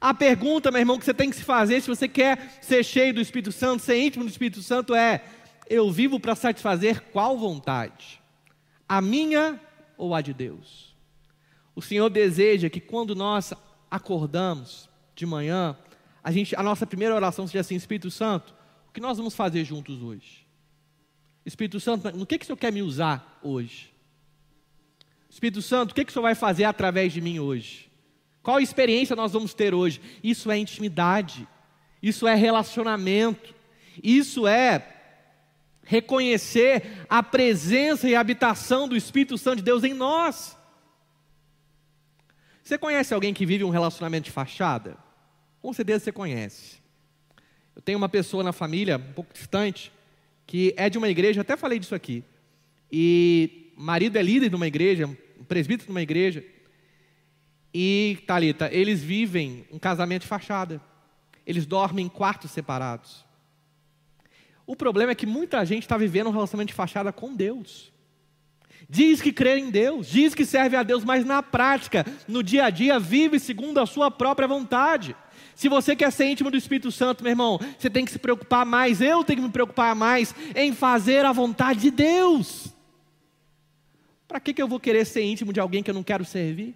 [0.00, 3.12] A pergunta, meu irmão, que você tem que se fazer se você quer ser cheio
[3.12, 5.22] do Espírito Santo, ser íntimo do Espírito Santo é:
[5.68, 8.18] eu vivo para satisfazer qual vontade?
[8.88, 9.60] A minha
[9.98, 10.96] ou a de Deus?
[11.76, 13.52] O Senhor deseja que quando nós
[13.90, 15.76] acordamos de manhã,
[16.24, 18.54] a, gente, a nossa primeira oração seja assim: Espírito Santo,
[18.88, 20.46] o que nós vamos fazer juntos hoje?
[21.44, 23.92] Espírito Santo, no que, que o Senhor quer me usar hoje?
[25.28, 27.89] Espírito Santo, o que, que o Senhor vai fazer através de mim hoje?
[28.42, 30.00] Qual experiência nós vamos ter hoje?
[30.22, 31.46] Isso é intimidade,
[32.02, 33.54] isso é relacionamento,
[34.02, 34.96] isso é
[35.82, 40.56] reconhecer a presença e a habitação do Espírito Santo de Deus em nós.
[42.62, 44.96] Você conhece alguém que vive um relacionamento de fachada?
[45.60, 46.76] Com certeza você conhece.
[47.74, 49.92] Eu tenho uma pessoa na família, um pouco distante,
[50.46, 52.22] que é de uma igreja, até falei disso aqui.
[52.90, 56.44] E marido é líder de uma igreja, um presbítero de uma igreja.
[57.72, 60.80] E, Talita, eles vivem um casamento de fachada.
[61.46, 63.24] Eles dormem em quartos separados.
[64.66, 67.92] O problema é que muita gente está vivendo um relacionamento de fachada com Deus.
[68.88, 72.64] Diz que crê em Deus, diz que serve a Deus, mas na prática, no dia
[72.64, 75.14] a dia, vive segundo a sua própria vontade.
[75.54, 78.64] Se você quer ser íntimo do Espírito Santo, meu irmão, você tem que se preocupar
[78.64, 82.68] mais, eu tenho que me preocupar mais em fazer a vontade de Deus.
[84.26, 86.74] Para que, que eu vou querer ser íntimo de alguém que eu não quero servir?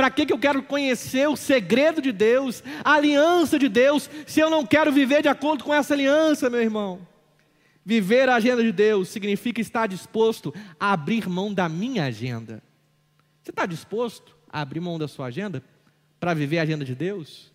[0.00, 4.40] Para que, que eu quero conhecer o segredo de Deus, a aliança de Deus, se
[4.40, 7.06] eu não quero viver de acordo com essa aliança, meu irmão?
[7.84, 12.62] Viver a agenda de Deus significa estar disposto a abrir mão da minha agenda.
[13.42, 15.62] Você está disposto a abrir mão da sua agenda
[16.18, 17.52] para viver a agenda de Deus?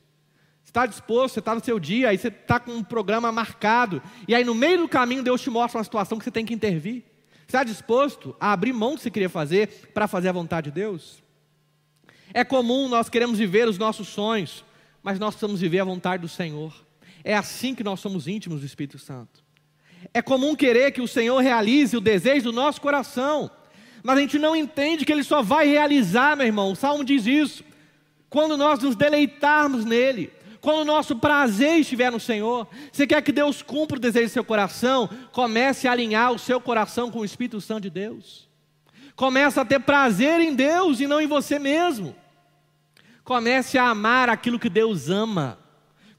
[0.63, 4.35] está disposto, você está no seu dia, aí você está com um programa marcado, e
[4.35, 7.01] aí no meio do caminho Deus te mostra uma situação que você tem que intervir.
[7.39, 10.69] Você está disposto a abrir mão do que você queria fazer para fazer a vontade
[10.69, 11.24] de Deus?
[12.35, 14.65] É comum nós queremos viver os nossos sonhos,
[15.01, 16.73] mas nós precisamos viver a vontade do Senhor.
[17.23, 19.41] É assim que nós somos íntimos do Espírito Santo.
[20.13, 23.49] É comum querer que o Senhor realize o desejo do nosso coração,
[24.03, 26.73] mas a gente não entende que Ele só vai realizar, meu irmão.
[26.73, 27.63] O Salmo diz isso.
[28.29, 33.31] Quando nós nos deleitarmos nele, quando o nosso prazer estiver no Senhor, você quer que
[33.31, 37.25] Deus cumpra o desejo do seu coração, comece a alinhar o seu coração com o
[37.25, 38.49] Espírito Santo de Deus.
[39.15, 42.13] Comece a ter prazer em Deus e não em você mesmo.
[43.25, 45.57] Comece a amar aquilo que Deus ama.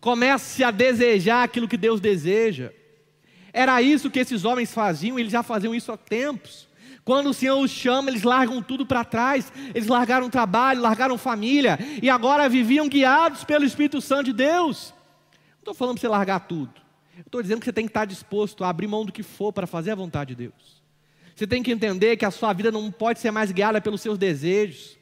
[0.00, 2.72] Comece a desejar aquilo que Deus deseja.
[3.52, 6.68] Era isso que esses homens faziam, eles já faziam isso há tempos.
[7.04, 9.52] Quando o Senhor os chama, eles largam tudo para trás.
[9.72, 14.92] Eles largaram trabalho, largaram família e agora viviam guiados pelo Espírito Santo de Deus.
[15.52, 16.72] Não estou falando para você largar tudo.
[17.24, 19.68] Estou dizendo que você tem que estar disposto a abrir mão do que for para
[19.68, 20.82] fazer a vontade de Deus.
[21.36, 24.18] Você tem que entender que a sua vida não pode ser mais guiada pelos seus
[24.18, 24.98] desejos.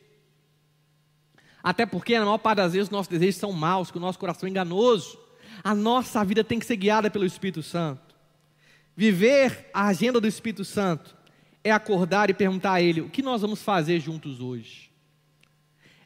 [1.64, 4.18] Até porque, na maior parte das vezes, os nossos desejos são maus, que o nosso
[4.18, 5.18] coração é enganoso.
[5.62, 8.14] A nossa vida tem que ser guiada pelo Espírito Santo.
[8.94, 11.16] Viver a agenda do Espírito Santo
[11.64, 14.90] é acordar e perguntar a Ele: o que nós vamos fazer juntos hoje?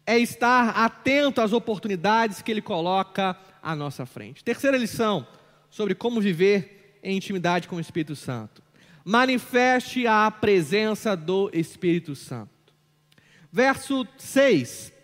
[0.06, 4.44] É estar atento às oportunidades que Ele coloca à nossa frente.
[4.44, 5.26] Terceira lição
[5.68, 8.62] sobre como viver em intimidade com o Espírito Santo.
[9.04, 12.48] Manifeste a presença do Espírito Santo.
[13.50, 14.97] Verso 6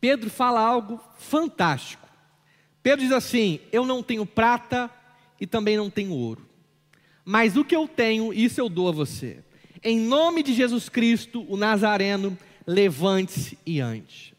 [0.00, 2.08] Pedro fala algo fantástico.
[2.82, 4.90] Pedro diz assim: Eu não tenho prata
[5.40, 6.48] e também não tenho ouro,
[7.24, 9.44] mas o que eu tenho, isso eu dou a você.
[9.82, 14.34] Em nome de Jesus Cristo, o Nazareno, levante-se e ande.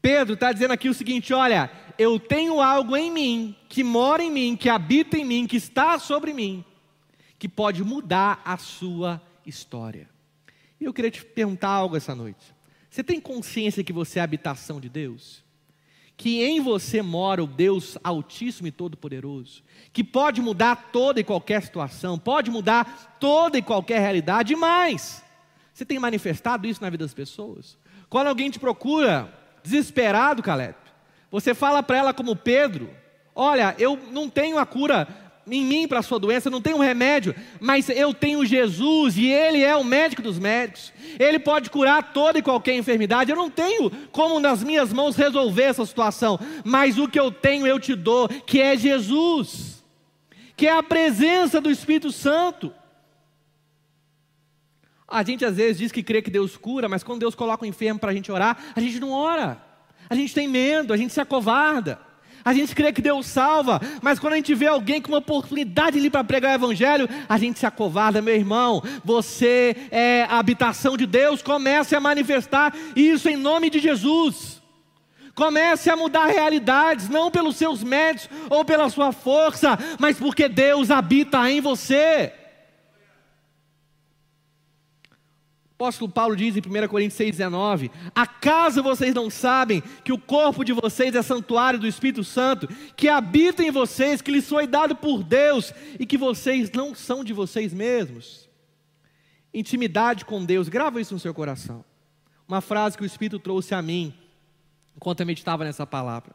[0.00, 4.30] Pedro está dizendo aqui o seguinte: olha, eu tenho algo em mim, que mora em
[4.30, 6.64] mim, que habita em mim, que está sobre mim,
[7.38, 10.08] que pode mudar a sua história.
[10.80, 12.54] E eu queria te perguntar algo essa noite.
[12.92, 15.42] Você tem consciência que você é a habitação de Deus?
[16.14, 19.62] Que em você mora o Deus Altíssimo e Todo-Poderoso,
[19.94, 25.24] que pode mudar toda e qualquer situação, pode mudar toda e qualquer realidade, e mais,
[25.72, 27.78] você tem manifestado isso na vida das pessoas?
[28.10, 30.74] Quando alguém te procura, desesperado, Caleb,
[31.30, 32.90] você fala para ela como Pedro:
[33.34, 35.08] Olha, eu não tenho a cura
[35.46, 39.26] em mim para a sua doença, não tem um remédio, mas eu tenho Jesus e
[39.26, 40.92] Ele é o médico dos médicos.
[41.18, 43.30] Ele pode curar toda e qualquer enfermidade.
[43.30, 47.66] Eu não tenho como nas minhas mãos resolver essa situação, mas o que eu tenho
[47.66, 49.82] eu te dou, que é Jesus,
[50.56, 52.72] que é a presença do Espírito Santo.
[55.08, 57.68] A gente às vezes diz que crê que Deus cura, mas quando Deus coloca o
[57.68, 59.60] enfermo para a gente orar, a gente não ora,
[60.08, 62.11] a gente tem medo, a gente se acovarda.
[62.44, 65.98] A gente crê que Deus salva, mas quando a gente vê alguém com uma oportunidade
[65.98, 68.82] ali para pregar o Evangelho, a gente se acovarda, meu irmão.
[69.04, 74.60] Você é a habitação de Deus, comece a manifestar isso em nome de Jesus.
[75.34, 80.90] Comece a mudar realidades, não pelos seus méritos ou pela sua força, mas porque Deus
[80.90, 82.32] habita em você.
[85.82, 90.72] Apóstolo Paulo diz em 1 Coríntios 6,19: Acaso vocês não sabem que o corpo de
[90.72, 95.24] vocês é santuário do Espírito Santo, que habita em vocês, que lhes foi dado por
[95.24, 98.48] Deus e que vocês não são de vocês mesmos?
[99.52, 101.84] Intimidade com Deus, grava isso no seu coração.
[102.46, 104.14] Uma frase que o Espírito trouxe a mim
[104.94, 106.32] enquanto eu meditava nessa palavra.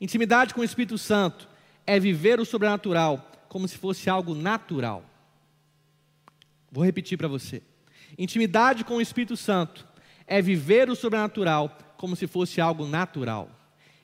[0.00, 1.46] Intimidade com o Espírito Santo
[1.86, 5.04] é viver o sobrenatural como se fosse algo natural.
[6.72, 7.62] Vou repetir para você.
[8.18, 9.86] Intimidade com o Espírito Santo
[10.26, 13.50] é viver o sobrenatural como se fosse algo natural.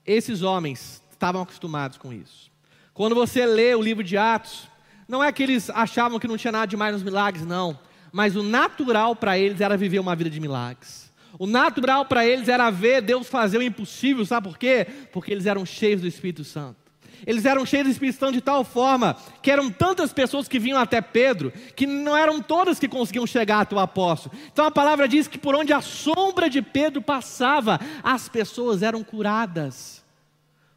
[0.07, 2.51] Esses homens estavam acostumados com isso.
[2.93, 4.69] Quando você lê o livro de Atos,
[5.09, 7.79] não é que eles achavam que não tinha nada demais nos milagres, não.
[8.13, 11.11] Mas o natural para eles era viver uma vida de milagres.
[11.39, 14.87] O natural para eles era ver Deus fazer o impossível, sabe por quê?
[15.13, 16.82] Porque eles eram cheios do Espírito Santo.
[17.27, 20.79] Eles eram cheios do Espírito Santo de tal forma que eram tantas pessoas que vinham
[20.79, 24.35] até Pedro, que não eram todas que conseguiam chegar até o apóstolo.
[24.53, 29.05] Então a palavra diz que por onde a sombra de Pedro passava, as pessoas eram
[29.05, 30.03] curadas.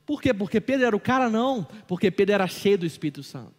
[0.06, 0.34] Por quê?
[0.34, 1.30] Porque Pedro era o cara?
[1.30, 3.54] Não, porque Pedro era cheio do Espírito Santo.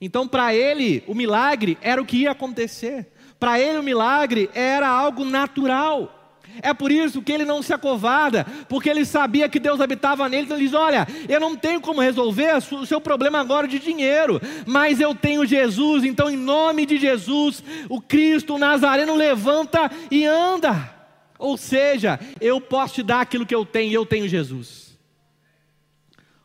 [0.00, 3.12] Então, para ele, o milagre era o que ia acontecer.
[3.38, 6.17] Para ele, o milagre era algo natural.
[6.62, 10.44] É por isso que ele não se acovarda, porque ele sabia que Deus habitava nele.
[10.44, 14.40] Então ele diz: Olha, eu não tenho como resolver o seu problema agora de dinheiro,
[14.66, 16.04] mas eu tenho Jesus.
[16.04, 20.94] Então, em nome de Jesus, o Cristo o Nazareno levanta e anda.
[21.38, 24.98] Ou seja, eu posso te dar aquilo que eu tenho, e eu tenho Jesus.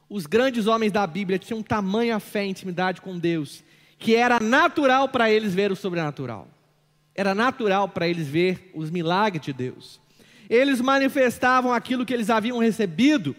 [0.07, 3.63] Os grandes homens da Bíblia tinham tamanha fé e intimidade com Deus,
[3.97, 6.52] que era natural para eles ver o sobrenatural.
[7.15, 9.99] Era natural para eles ver os milagres de Deus.
[10.49, 13.36] Eles manifestavam aquilo que eles haviam recebido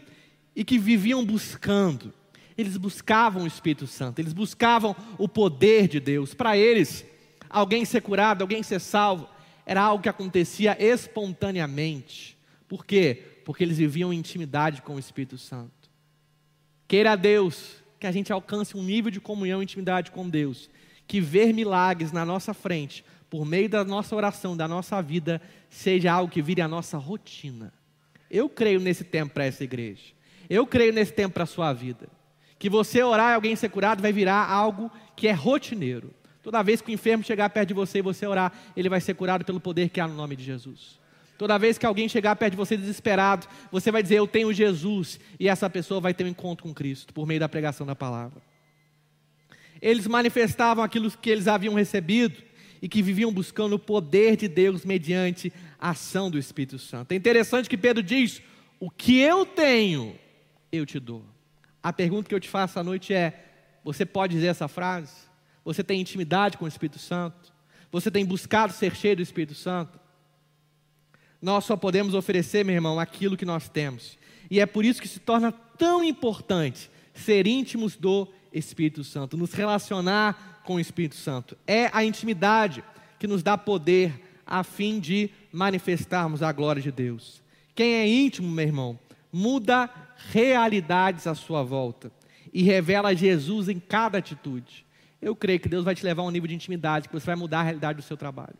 [0.54, 2.12] e que viviam buscando.
[2.56, 6.34] Eles buscavam o Espírito Santo, eles buscavam o poder de Deus.
[6.34, 7.04] Para eles,
[7.50, 9.28] alguém ser curado, alguém ser salvo,
[9.66, 12.38] era algo que acontecia espontaneamente.
[12.68, 13.22] Por quê?
[13.44, 15.72] Porque eles viviam em intimidade com o Espírito Santo.
[16.86, 20.68] Queira Deus que a gente alcance um nível de comunhão e intimidade com Deus,
[21.06, 26.12] que ver milagres na nossa frente por meio da nossa oração, da nossa vida, seja
[26.12, 27.72] algo que vire a nossa rotina.
[28.30, 30.12] Eu creio nesse tempo para essa igreja.
[30.48, 32.06] Eu creio nesse tempo para a sua vida.
[32.60, 36.14] Que você orar e alguém ser curado vai virar algo que é rotineiro.
[36.44, 39.14] Toda vez que o enfermo chegar perto de você e você orar, ele vai ser
[39.14, 41.00] curado pelo poder que há no nome de Jesus.
[41.36, 45.18] Toda vez que alguém chegar perto de você desesperado, você vai dizer: Eu tenho Jesus,
[45.40, 48.40] e essa pessoa vai ter um encontro com Cristo por meio da pregação da palavra.
[49.82, 52.53] Eles manifestavam aquilo que eles haviam recebido,
[52.84, 57.12] e que viviam buscando o poder de Deus mediante a ação do Espírito Santo.
[57.12, 58.42] É interessante que Pedro diz:
[58.78, 60.14] O que eu tenho,
[60.70, 61.24] eu te dou.
[61.82, 63.42] A pergunta que eu te faço à noite é:
[63.82, 65.14] Você pode dizer essa frase?
[65.64, 67.54] Você tem intimidade com o Espírito Santo?
[67.90, 69.98] Você tem buscado ser cheio do Espírito Santo?
[71.40, 74.18] Nós só podemos oferecer, meu irmão, aquilo que nós temos.
[74.50, 79.54] E é por isso que se torna tão importante ser íntimos do Espírito Santo, nos
[79.54, 81.56] relacionar com o Espírito Santo.
[81.66, 82.82] É a intimidade
[83.18, 87.42] que nos dá poder a fim de manifestarmos a glória de Deus.
[87.74, 88.98] Quem é íntimo, meu irmão,
[89.32, 89.88] muda
[90.30, 92.10] realidades à sua volta
[92.52, 94.84] e revela Jesus em cada atitude.
[95.20, 97.36] Eu creio que Deus vai te levar a um nível de intimidade, que você vai
[97.36, 98.56] mudar a realidade do seu trabalho.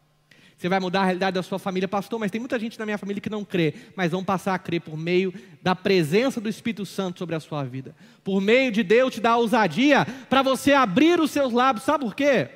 [0.57, 2.97] Você vai mudar a realidade da sua família, pastor, mas tem muita gente na minha
[2.97, 6.87] família que não crê, mas vão passar a crer por meio da presença do Espírito
[6.87, 7.95] Santo sobre a sua vida.
[8.23, 11.85] Por meio de Deus te dar ousadia para você abrir os seus lábios.
[11.85, 12.49] Sabe por quê?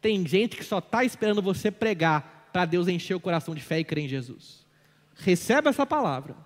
[0.00, 3.80] Tem gente que só está esperando você pregar para Deus encher o coração de fé
[3.80, 4.64] e crer em Jesus.
[5.16, 6.36] Receba essa palavra.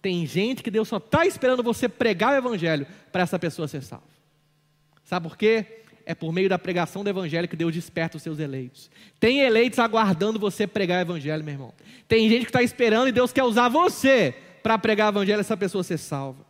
[0.00, 3.82] Tem gente que Deus só está esperando você pregar o Evangelho para essa pessoa ser
[3.82, 4.06] salva.
[5.04, 5.82] Sabe por quê?
[6.10, 8.90] É por meio da pregação do Evangelho que Deus desperta os seus eleitos.
[9.20, 11.74] Tem eleitos aguardando você pregar o Evangelho, meu irmão.
[12.08, 15.40] Tem gente que está esperando e Deus quer usar você para pregar o Evangelho e
[15.40, 16.44] essa pessoa ser salva.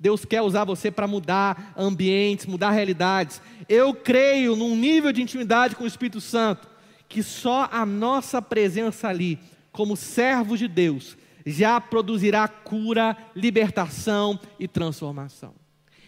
[0.00, 3.42] Deus quer usar você para mudar ambientes, mudar realidades.
[3.68, 6.66] Eu creio num nível de intimidade com o Espírito Santo
[7.06, 9.38] que só a nossa presença ali,
[9.70, 11.14] como servos de Deus,
[11.44, 15.63] já produzirá cura, libertação e transformação.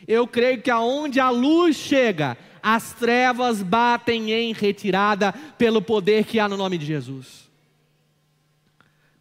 [0.06, 6.38] Eu creio que aonde a luz chega, as trevas batem em retirada pelo poder que
[6.38, 7.48] há no nome de Jesus.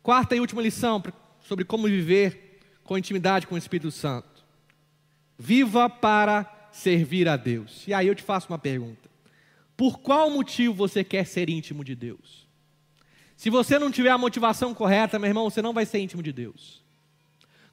[0.02, 1.04] Quarta e última lição
[1.42, 4.46] sobre como viver com intimidade com o Espírito Santo.
[5.38, 7.88] Viva para servir a Deus.
[7.88, 9.10] E aí eu te faço uma pergunta:
[9.76, 12.46] por qual motivo você quer ser íntimo de Deus?
[13.36, 16.32] Se você não tiver a motivação correta, meu irmão, você não vai ser íntimo de
[16.32, 16.85] Deus.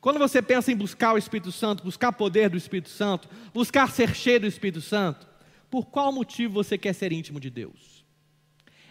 [0.03, 4.13] Quando você pensa em buscar o Espírito Santo, buscar poder do Espírito Santo, buscar ser
[4.17, 5.29] cheio do Espírito Santo,
[5.71, 8.05] por qual motivo você quer ser íntimo de Deus?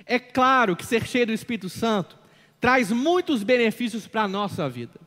[0.06, 2.18] É claro que ser cheio do Espírito Santo
[2.62, 5.02] traz muitos benefícios para a nossa vida.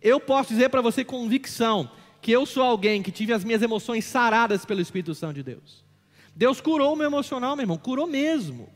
[0.00, 1.90] Eu posso dizer para você com convicção
[2.22, 5.84] que eu sou alguém que tive as minhas emoções saradas pelo Espírito Santo de Deus.
[6.32, 8.68] Deus curou o meu emocional, meu irmão, curou mesmo.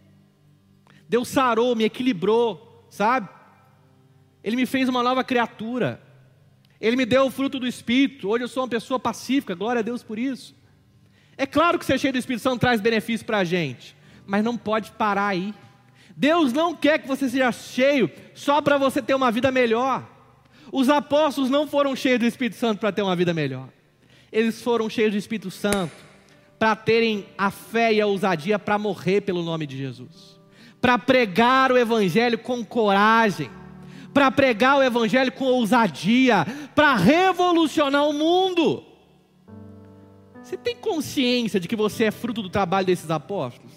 [1.09, 3.29] Deus sarou, me equilibrou, sabe?
[4.43, 6.03] Ele me fez uma nova criatura.
[6.85, 8.29] Ele me deu o fruto do Espírito.
[8.29, 10.55] Hoje eu sou uma pessoa pacífica, glória a Deus por isso.
[11.35, 14.55] É claro que ser cheio do Espírito Santo traz benefício para a gente, mas não
[14.55, 15.55] pode parar aí.
[16.15, 20.07] Deus não quer que você seja cheio só para você ter uma vida melhor.
[20.71, 23.71] Os apóstolos não foram cheios do Espírito Santo para ter uma vida melhor.
[24.31, 25.95] Eles foram cheios do Espírito Santo
[26.59, 30.39] para terem a fé e a ousadia para morrer pelo nome de Jesus,
[30.83, 33.51] para pregar o Evangelho com coragem,
[34.15, 38.85] para pregar o Evangelho com ousadia, para revolucionar o mundo.
[40.41, 43.73] Você tem consciência de que você é fruto do trabalho desses apóstolos?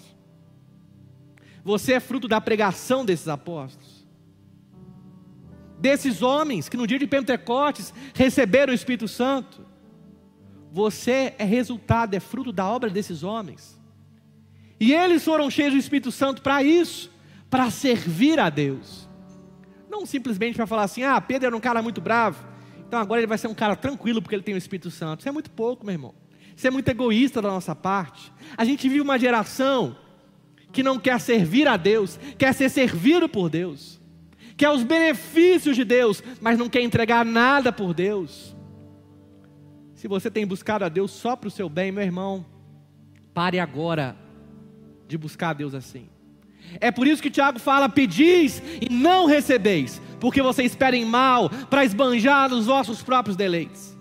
[1.64, 4.06] Você é fruto da pregação desses apóstolos?
[5.80, 9.66] Desses homens que no dia de Pentecostes receberam o Espírito Santo?
[10.70, 13.80] Você é resultado, é fruto da obra desses homens.
[14.78, 17.10] E eles foram cheios do Espírito Santo para isso,
[17.50, 19.07] para servir a Deus.
[19.88, 22.46] Não simplesmente para falar assim: ah, Pedro era um cara muito bravo,
[22.86, 25.20] então agora ele vai ser um cara tranquilo porque ele tem o Espírito Santo.
[25.20, 26.14] Isso é muito pouco, meu irmão.
[26.56, 28.32] Isso é muito egoísta da nossa parte.
[28.56, 29.96] A gente vive uma geração
[30.72, 34.00] que não quer servir a Deus, quer ser servido por Deus,
[34.56, 38.56] quer os benefícios de Deus, mas não quer entregar nada por Deus.
[39.94, 42.44] Se você tem buscado a Deus só para o seu bem, meu irmão,
[43.32, 44.16] pare agora
[45.06, 46.08] de buscar a Deus assim.
[46.80, 51.84] É por isso que Tiago fala: pedis e não recebeis, porque vocês esperem mal para
[51.84, 53.96] esbanjar nos vossos próprios deleites.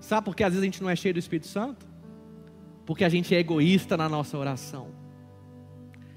[0.00, 1.86] Sabe por que às vezes a gente não é cheio do Espírito Santo?
[2.84, 4.88] Porque a gente é egoísta na nossa oração.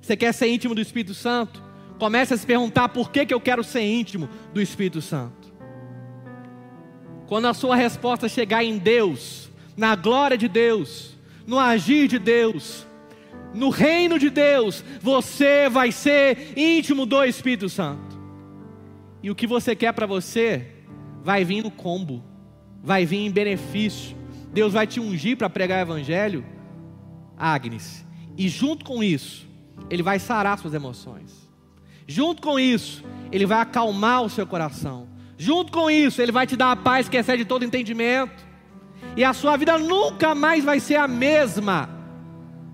[0.02, 1.62] Você quer ser íntimo do Espírito Santo?
[2.00, 5.54] Comece a se perguntar por que, que eu quero ser íntimo do Espírito Santo.
[7.28, 11.16] Quando a sua resposta chegar em Deus, na glória de Deus,
[11.46, 12.86] no agir de Deus,
[13.54, 18.20] no reino de Deus, você vai ser íntimo do Espírito Santo.
[19.22, 20.68] E o que você quer para você
[21.24, 22.24] vai vir no combo,
[22.82, 24.18] vai vir em benefício.
[24.52, 26.46] Deus vai te ungir para pregar o evangelho,
[27.38, 28.06] Agnes.
[28.38, 29.48] E junto com isso,
[29.90, 31.50] ele vai sarar suas emoções.
[32.08, 35.14] Junto com isso, ele vai acalmar o seu coração.
[35.38, 38.46] Junto com isso, Ele vai te dar a paz que excede todo entendimento.
[39.18, 41.90] E a sua vida nunca mais vai ser a mesma.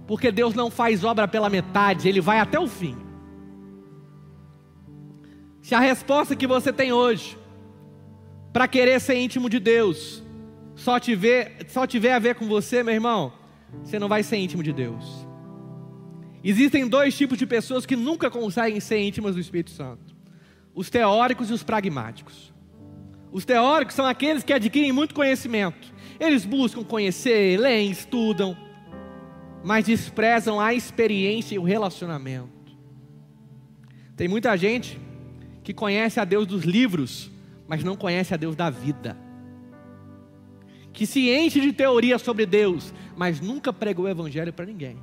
[0.10, 2.98] Porque Deus não faz obra pela metade, Ele vai até o fim.
[5.62, 7.38] Se a resposta que você tem hoje,
[8.52, 10.24] para querer ser íntimo de Deus,
[10.74, 13.32] só tiver, só tiver a ver com você, meu irmão,
[13.84, 15.06] você não vai ser íntimo de Deus.
[16.44, 20.16] Existem dois tipos de pessoas que nunca conseguem ser íntimas do Espírito Santo:
[20.74, 22.52] os teóricos e os pragmáticos.
[23.32, 25.94] Os teóricos são aqueles que adquirem muito conhecimento.
[26.20, 28.58] Eles buscam conhecer, leem, estudam,
[29.64, 32.50] mas desprezam a experiência e o relacionamento.
[34.16, 35.00] Tem muita gente
[35.64, 37.32] que conhece a Deus dos livros,
[37.68, 39.18] mas não conhece a Deus da vida.
[40.92, 44.98] Que se enche de teoria sobre Deus, mas nunca pregou o evangelho para ninguém.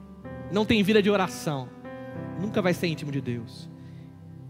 [0.50, 1.68] Não tem vida de oração,
[2.40, 3.68] nunca vai ser íntimo de Deus.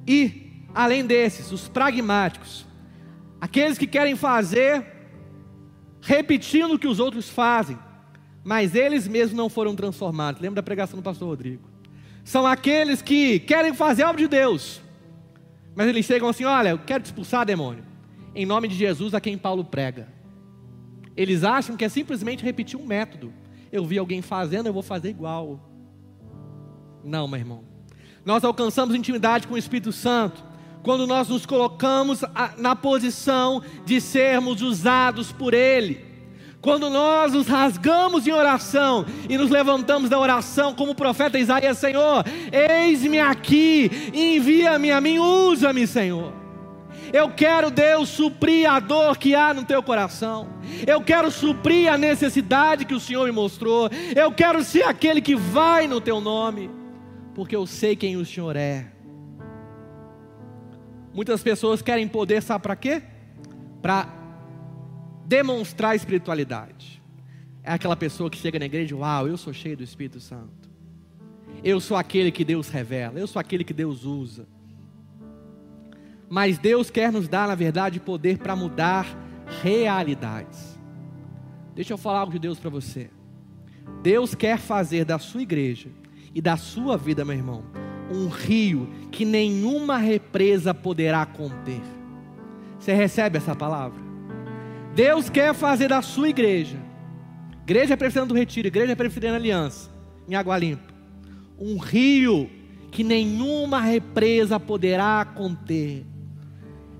[0.06, 2.66] E, além desses, os pragmáticos,
[3.40, 4.84] Aqueles que querem fazer
[6.00, 7.78] repetindo o que os outros fazem,
[8.46, 10.40] mas eles mesmos não foram transformados.
[10.40, 11.68] Lembra da pregação do pastor Rodrigo?
[12.22, 14.80] São aqueles que querem fazer a obra de Deus,
[15.74, 17.84] mas eles chegam assim: olha, eu quero te expulsar, demônio,
[18.36, 20.06] em nome de Jesus a quem Paulo prega.
[21.16, 23.32] Eles acham que é simplesmente repetir um método.
[23.72, 25.58] Eu vi alguém fazendo, eu vou fazer igual.
[27.02, 27.64] Não, meu irmão.
[28.24, 30.44] Nós alcançamos intimidade com o Espírito Santo
[30.84, 32.22] quando nós nos colocamos
[32.56, 36.05] na posição de sermos usados por Ele.
[36.60, 41.78] Quando nós nos rasgamos em oração e nos levantamos da oração, como o profeta Isaías,
[41.78, 46.32] Senhor, eis-me aqui, envia-me a mim, usa-me, Senhor.
[47.12, 50.48] Eu quero, Deus, suprir a dor que há no teu coração.
[50.86, 53.88] Eu quero suprir a necessidade que o Senhor me mostrou.
[54.14, 56.70] Eu quero ser aquele que vai no teu nome,
[57.34, 58.86] porque eu sei quem o Senhor é.
[61.14, 63.02] Muitas pessoas querem poder, sabe para quê?
[63.80, 64.25] Para
[65.26, 67.02] demonstrar espiritualidade.
[67.62, 70.70] É aquela pessoa que chega na igreja, uau, eu sou cheio do Espírito Santo.
[71.64, 74.46] Eu sou aquele que Deus revela, eu sou aquele que Deus usa.
[76.28, 79.06] Mas Deus quer nos dar, na verdade, poder para mudar
[79.62, 80.78] realidades.
[81.74, 83.10] Deixa eu falar algo de Deus para você.
[84.02, 85.88] Deus quer fazer da sua igreja
[86.34, 87.64] e da sua vida, meu irmão,
[88.12, 91.82] um rio que nenhuma represa poderá conter.
[92.78, 94.05] Você recebe essa palavra?
[94.96, 96.78] Deus quer fazer da sua igreja,
[97.64, 99.90] igreja presbiteriana do Retiro, igreja presbiteriana Aliança,
[100.26, 100.90] em Água Limpa,
[101.58, 102.48] um rio
[102.90, 106.02] que nenhuma represa poderá conter.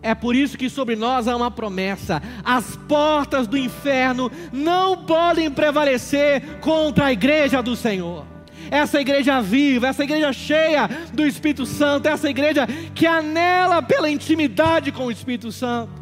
[0.02, 5.50] É por isso que sobre nós há uma promessa: as portas do inferno não podem
[5.50, 8.26] prevalecer contra a igreja do Senhor.
[8.70, 14.92] essa igreja viva, essa igreja cheia do Espírito Santo, essa igreja que anela pela intimidade
[14.92, 15.95] com o Espírito Santo,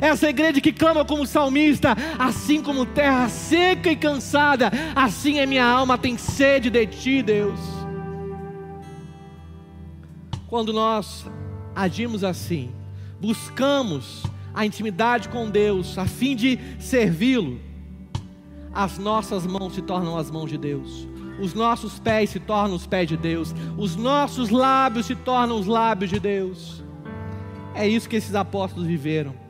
[0.00, 5.64] essa igreja que clama como salmista, assim como terra seca e cansada, assim é minha
[5.64, 7.58] alma, tem sede de ti, Deus.
[10.46, 11.26] Quando nós
[11.74, 12.70] agimos assim,
[13.20, 14.24] buscamos
[14.54, 17.60] a intimidade com Deus, a fim de servi-lo,
[18.72, 21.06] as nossas mãos se tornam as mãos de Deus,
[21.40, 25.66] os nossos pés se tornam os pés de Deus, os nossos lábios se tornam os
[25.66, 26.82] lábios de Deus.
[27.74, 29.47] É isso que esses apóstolos viveram.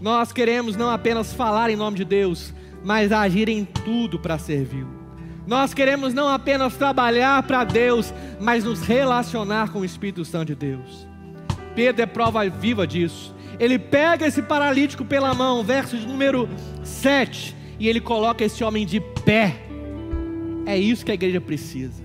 [0.00, 4.86] Nós queremos não apenas falar em nome de Deus, mas agir em tudo para servir.
[5.46, 10.54] Nós queremos não apenas trabalhar para Deus, mas nos relacionar com o Espírito Santo de
[10.54, 11.08] Deus.
[11.74, 13.34] Pedro é prova viva disso.
[13.58, 16.48] Ele pega esse paralítico pela mão, verso número
[16.84, 19.56] 7, e ele coloca esse homem de pé.
[20.66, 22.04] É isso que a igreja precisa.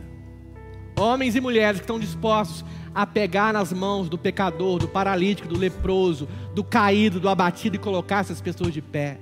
[0.98, 2.64] Homens e mulheres que estão dispostos
[2.94, 7.80] a pegar nas mãos do pecador, do paralítico, do leproso, do caído, do abatido e
[7.80, 9.18] colocar essas pessoas de pé.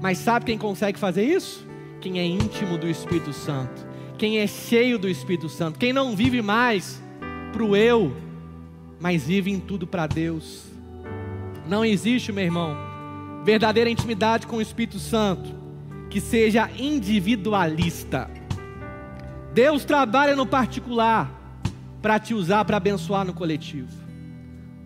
[0.00, 1.66] Mas sabe quem consegue fazer isso?
[2.00, 3.86] Quem é íntimo do Espírito Santo,
[4.18, 7.02] quem é cheio do Espírito Santo, quem não vive mais
[7.52, 8.16] para o eu,
[9.00, 10.64] mas vive em tudo para Deus.
[11.68, 12.76] Não existe, meu irmão,
[13.44, 15.62] verdadeira intimidade com o Espírito Santo
[16.10, 18.30] que seja individualista.
[19.54, 21.41] Deus trabalha no particular
[22.02, 23.88] para te usar para abençoar no coletivo.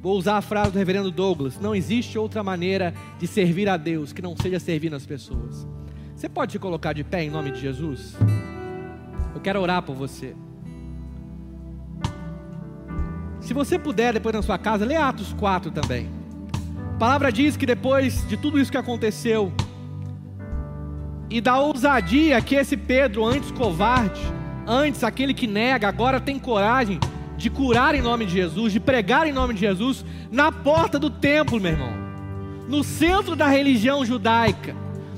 [0.03, 4.13] Vou usar a frase do reverendo Douglas: não existe outra maneira de servir a Deus
[4.13, 5.67] que não seja servir as pessoas.
[6.15, 8.15] Você pode se colocar de pé em nome de Jesus?
[9.35, 10.37] Eu quero orar por você.
[13.41, 16.09] Se você puder, depois na sua casa, lê Atos 4 também.
[16.95, 19.53] A palavra diz que depois de tudo isso que aconteceu,
[21.29, 24.21] e da ousadia que esse Pedro, antes covarde,
[24.67, 26.99] antes aquele que nega, agora tem coragem
[27.37, 31.11] de curar em nome de Jesus, de pregar em nome de Jesus, na porta do
[31.11, 31.93] templo, meu irmão,
[32.69, 34.75] no centro da religião judaica,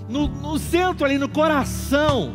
[0.08, 2.34] no, no centro ali, no coração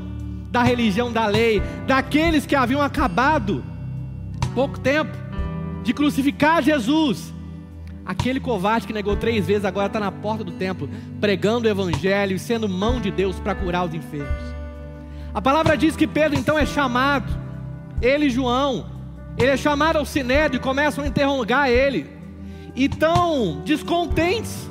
[0.50, 3.64] da religião da lei, daqueles que haviam acabado
[4.54, 5.12] pouco tempo
[5.84, 7.34] de crucificar Jesus.
[8.06, 10.90] Aquele covarde que negou três vezes agora está na porta do templo,
[11.20, 14.53] pregando o evangelho e sendo mão de Deus para curar os enfermos.
[15.34, 17.32] A palavra diz que Pedro então é chamado,
[18.02, 18.86] ele e João,
[19.38, 22.10] ele é chamado ao sinédrio e começam a interrogar ele.
[22.76, 24.70] E tão descontentes,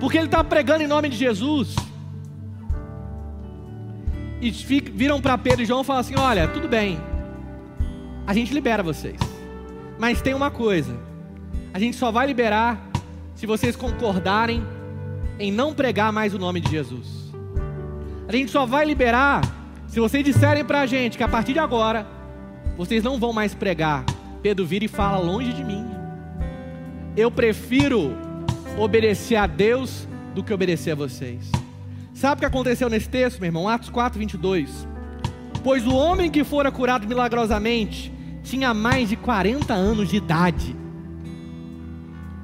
[0.00, 1.74] porque ele está pregando em nome de Jesus.
[4.40, 7.00] E viram para Pedro e João e falam assim: Olha, tudo bem,
[8.26, 9.18] a gente libera vocês,
[9.98, 10.94] mas tem uma coisa
[11.74, 12.88] a gente só vai liberar
[13.34, 14.64] se vocês concordarem
[15.40, 17.34] em não pregar mais o nome de Jesus.
[18.28, 19.40] A gente só vai liberar
[19.94, 22.04] se vocês disserem para a gente que a partir de agora
[22.76, 24.04] vocês não vão mais pregar.
[24.42, 25.86] Pedro vira e fala: longe de mim.
[27.16, 28.12] Eu prefiro
[28.76, 31.48] obedecer a Deus do que obedecer a vocês.
[32.12, 33.68] Sabe o que aconteceu nesse texto, meu irmão?
[33.68, 34.84] Atos 4, 22.
[35.62, 40.74] Pois o homem que fora curado milagrosamente tinha mais de 40 anos de idade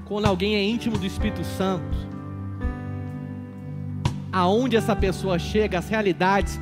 [0.05, 1.97] quando alguém é íntimo do Espírito Santo,
[4.33, 6.59] aonde essa pessoa chega, as realidades,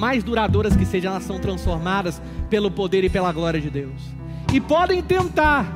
[0.00, 4.00] mais duradouras que sejam, elas são transformadas pelo poder e pela glória de Deus.
[4.50, 5.70] E podem tentar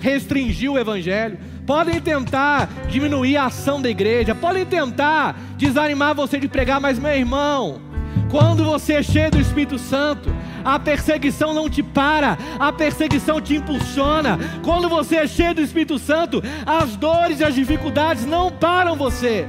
[0.00, 6.48] restringir o Evangelho, podem tentar diminuir a ação da igreja, podem tentar desanimar você de
[6.48, 7.80] pregar, mas meu irmão,
[8.28, 10.28] quando você é cheio do Espírito Santo,
[10.64, 14.40] a perseguição não te para, a perseguição te impulsiona.
[14.64, 19.46] Quando você é cheio do Espírito Santo, as dores e as dificuldades não param você.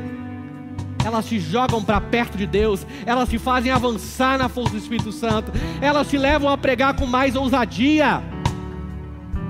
[1.04, 5.12] Elas te jogam para perto de Deus, elas te fazem avançar na força do Espírito
[5.12, 5.52] Santo,
[5.82, 8.22] elas te levam a pregar com mais ousadia.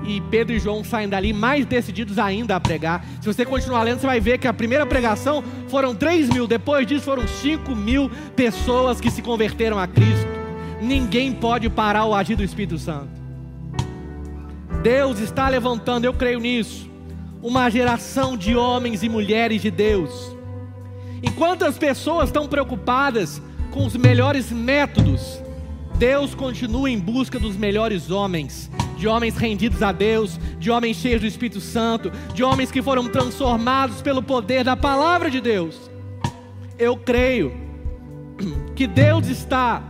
[0.06, 3.04] E Pedro e João saem dali mais decididos ainda a pregar.
[3.20, 6.86] Se você continuar lendo, você vai ver que a primeira pregação foram 3 mil, depois
[6.86, 10.34] disso foram 5 mil pessoas que se converteram a Cristo
[10.84, 13.08] ninguém pode parar o agir do Espírito Santo.
[14.82, 16.88] Deus está levantando, eu creio nisso,
[17.42, 20.33] uma geração de homens e mulheres de Deus.
[21.26, 25.42] Enquanto as pessoas estão preocupadas com os melhores métodos,
[25.96, 31.22] Deus continua em busca dos melhores homens, de homens rendidos a Deus, de homens cheios
[31.22, 35.90] do Espírito Santo, de homens que foram transformados pelo poder da palavra de Deus.
[36.78, 37.54] Eu creio
[38.76, 39.82] que Deus está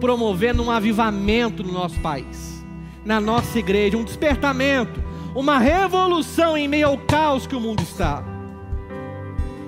[0.00, 2.64] promovendo um avivamento no nosso país,
[3.04, 5.00] na nossa igreja, um despertamento,
[5.36, 8.29] uma revolução em meio ao caos que o mundo está.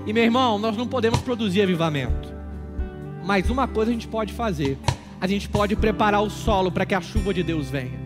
[0.07, 2.33] E meu irmão, nós não podemos produzir avivamento,
[3.25, 4.77] mas uma coisa a gente pode fazer:
[5.21, 8.01] a gente pode preparar o solo para que a chuva de Deus venha.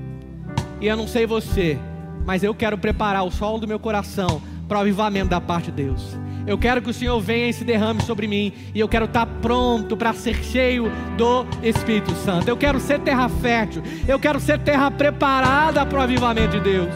[0.81, 1.79] E eu não sei você,
[2.27, 5.85] mas eu quero preparar o solo do meu coração para o avivamento da parte de
[5.85, 6.19] Deus.
[6.47, 8.53] Eu quero que o Senhor venha e se derrame sobre mim.
[8.73, 12.47] E eu quero estar pronto para ser cheio do Espírito Santo.
[12.47, 13.83] Eu quero ser terra fértil.
[14.07, 16.95] Eu quero ser terra preparada para o avivamento de Deus.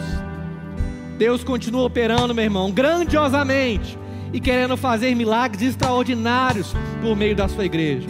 [1.17, 3.99] Deus continua operando, meu irmão, grandiosamente
[4.33, 8.07] e querendo fazer milagres extraordinários por meio da sua igreja.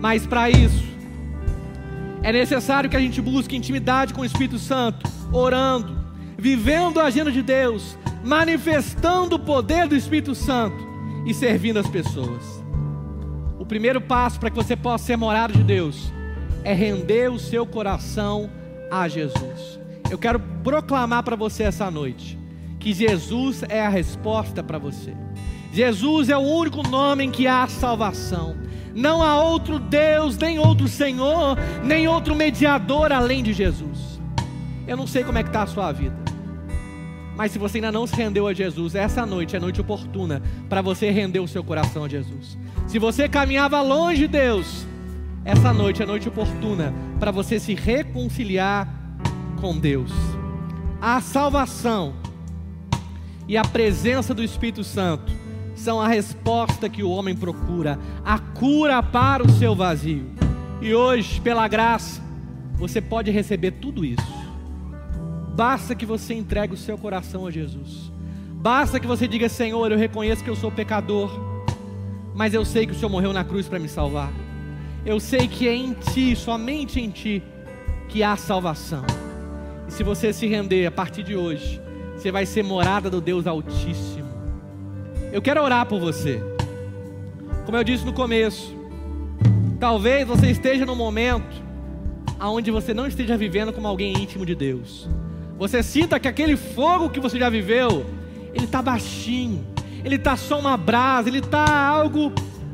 [0.00, 0.84] Mas para isso,
[2.22, 5.96] é necessário que a gente busque intimidade com o Espírito Santo, orando,
[6.38, 10.76] vivendo a agenda de Deus, manifestando o poder do Espírito Santo
[11.26, 12.64] e servindo as pessoas.
[13.58, 16.12] O primeiro passo para que você possa ser morado de Deus
[16.64, 18.50] é render o seu coração
[18.90, 19.78] a Jesus.
[20.10, 22.38] Eu quero proclamar para você essa noite
[22.86, 25.12] que Jesus é a resposta para você.
[25.72, 28.56] Jesus é o único nome em que há salvação.
[28.94, 34.20] Não há outro Deus, nem outro Senhor, nem outro mediador além de Jesus.
[34.86, 36.14] Eu não sei como é que está a sua vida.
[37.34, 40.80] Mas se você ainda não se rendeu a Jesus, essa noite é noite oportuna para
[40.80, 42.56] você render o seu coração a Jesus.
[42.86, 44.86] Se você caminhava longe de Deus,
[45.44, 48.88] essa noite é noite oportuna para você se reconciliar
[49.60, 50.12] com Deus.
[51.00, 52.24] A salvação
[53.48, 55.32] e a presença do Espírito Santo
[55.74, 60.26] são a resposta que o homem procura, a cura para o seu vazio.
[60.80, 62.20] E hoje, pela graça,
[62.74, 64.36] você pode receber tudo isso.
[65.54, 68.10] Basta que você entregue o seu coração a Jesus.
[68.54, 71.30] Basta que você diga: Senhor, eu reconheço que eu sou pecador,
[72.34, 74.32] mas eu sei que o Senhor morreu na cruz para me salvar.
[75.04, 77.42] Eu sei que é em Ti, somente em Ti,
[78.08, 79.04] que há salvação.
[79.86, 81.80] E se você se render a partir de hoje,
[82.26, 84.26] você vai ser morada do Deus Altíssimo.
[85.32, 86.42] Eu quero orar por você.
[87.64, 88.74] Como eu disse no começo,
[89.78, 91.62] talvez você esteja num momento
[92.40, 95.08] onde você não esteja vivendo como alguém íntimo de Deus.
[95.56, 98.04] Você sinta que aquele fogo que você já viveu,
[98.52, 99.64] ele está baixinho,
[100.04, 102.32] ele está só uma brasa, ele está algo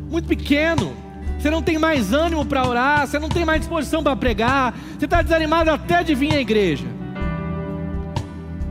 [0.08, 0.96] muito pequeno.
[1.38, 5.04] Você não tem mais ânimo para orar, você não tem mais disposição para pregar, você
[5.04, 6.91] está desanimado até de vir à igreja.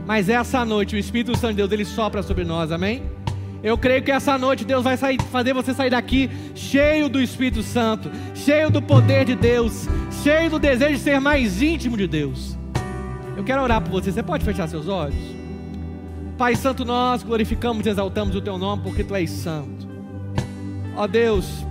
[0.06, 3.02] Mas essa noite o Espírito Santo de Deus ele sopra sobre nós, amém?
[3.62, 7.62] Eu creio que essa noite Deus vai sair, fazer você sair daqui cheio do Espírito
[7.62, 9.86] Santo, cheio do poder de Deus,
[10.22, 12.58] cheio do desejo de ser mais íntimo de Deus.
[13.36, 14.10] Eu quero orar por você.
[14.10, 15.14] Você pode fechar seus olhos?
[16.36, 19.86] Pai Santo, nós glorificamos e exaltamos o Teu nome porque Tu és santo.
[20.96, 21.64] Ó Deus,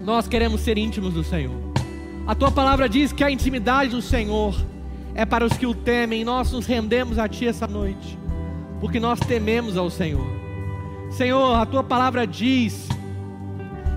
[0.00, 1.56] nós queremos ser íntimos do Senhor.
[2.26, 4.54] A Tua palavra diz que a intimidade do Senhor
[5.18, 6.22] é para os que o temem.
[6.22, 8.16] Nós nos rendemos a Ti essa noite,
[8.80, 10.24] porque nós tememos ao Senhor.
[11.10, 12.88] Senhor, a tua palavra diz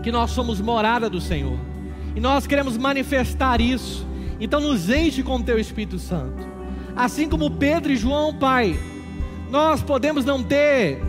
[0.01, 1.59] que nós somos morada do Senhor.
[2.15, 4.03] E nós queremos manifestar isso.
[4.39, 6.49] Então nos enche com o teu Espírito Santo.
[6.95, 8.77] Assim como Pedro e João, Pai,
[9.51, 10.99] nós podemos não ter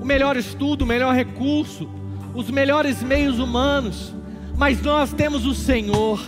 [0.00, 1.86] o melhor estudo, o melhor recurso,
[2.34, 4.14] os melhores meios humanos,
[4.56, 6.18] mas nós temos o Senhor,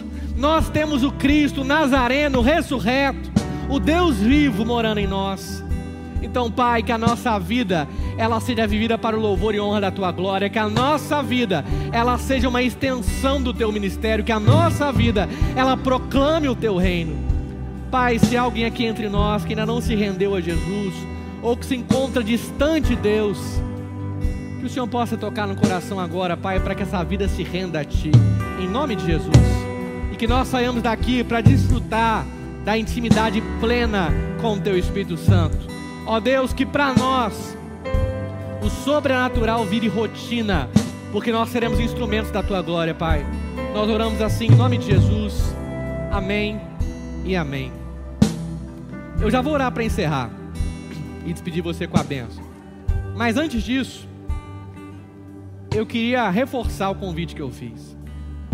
[0.42, 3.30] nós temos o Cristo Nazareno ressurreto,
[3.70, 5.62] o Deus vivo morando em nós.
[6.20, 7.86] Então, Pai, que a nossa vida
[8.18, 11.64] ela seja vivida para o louvor e honra da tua glória, que a nossa vida
[11.92, 16.76] ela seja uma extensão do teu ministério, que a nossa vida ela proclame o teu
[16.76, 17.16] reino.
[17.88, 20.92] Pai, se alguém aqui entre nós que ainda não se rendeu a Jesus,
[21.40, 23.38] ou que se encontra distante de Deus,
[24.58, 27.78] que o Senhor possa tocar no coração agora, Pai, para que essa vida se renda
[27.78, 28.10] a Ti,
[28.60, 29.71] em nome de Jesus,
[30.12, 32.26] e que nós saímos daqui para desfrutar
[32.66, 34.10] da intimidade plena
[34.42, 35.56] com o Teu Espírito Santo.
[36.06, 37.56] Ó Deus, que para nós
[38.62, 40.68] o sobrenatural vire rotina,
[41.10, 43.24] porque nós seremos instrumentos da tua glória, Pai.
[43.72, 45.54] Nós oramos assim em nome de Jesus.
[46.12, 46.60] Amém
[47.24, 47.72] e amém.
[49.18, 50.30] Eu já vou orar para encerrar
[51.24, 52.44] e despedir você com a benção.
[53.16, 54.06] Mas antes disso,
[55.74, 57.96] eu queria reforçar o convite que eu fiz.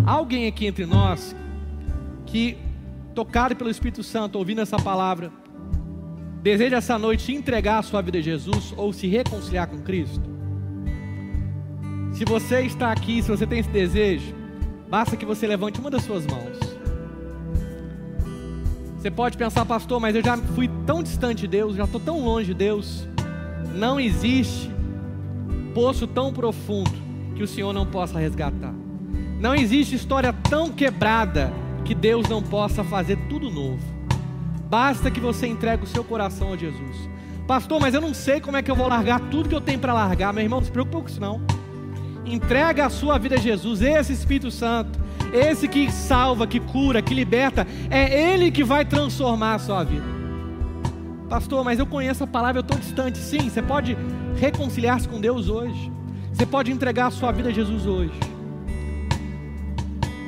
[0.06, 1.34] Alguém aqui entre nós
[2.28, 2.58] que,
[3.14, 5.32] tocado pelo Espírito Santo, ouvindo essa palavra,
[6.42, 10.28] deseja essa noite entregar a sua vida a Jesus ou se reconciliar com Cristo?
[12.12, 14.34] Se você está aqui, se você tem esse desejo,
[14.88, 16.58] basta que você levante uma das suas mãos.
[18.98, 22.20] Você pode pensar, pastor, mas eu já fui tão distante de Deus, já estou tão
[22.24, 23.08] longe de Deus.
[23.74, 24.70] Não existe
[25.72, 26.90] poço tão profundo
[27.36, 28.74] que o Senhor não possa resgatar.
[29.40, 31.52] Não existe história tão quebrada
[31.84, 33.82] que Deus não possa fazer tudo novo.
[34.68, 37.08] Basta que você entregue o seu coração a Jesus.
[37.46, 39.78] Pastor, mas eu não sei como é que eu vou largar tudo que eu tenho
[39.78, 40.32] para largar.
[40.34, 41.40] Meu irmão, não se preocupe com isso não.
[42.26, 44.98] Entrega a sua vida a Jesus, esse Espírito Santo.
[45.32, 50.04] esse que salva, que cura, que liberta, é Ele que vai transformar a sua vida.
[51.28, 53.18] Pastor, mas eu conheço a palavra, eu estou distante.
[53.18, 53.96] Sim, você pode
[54.36, 55.92] reconciliar-se com Deus hoje.
[56.32, 58.18] Você pode entregar a sua vida a Jesus hoje.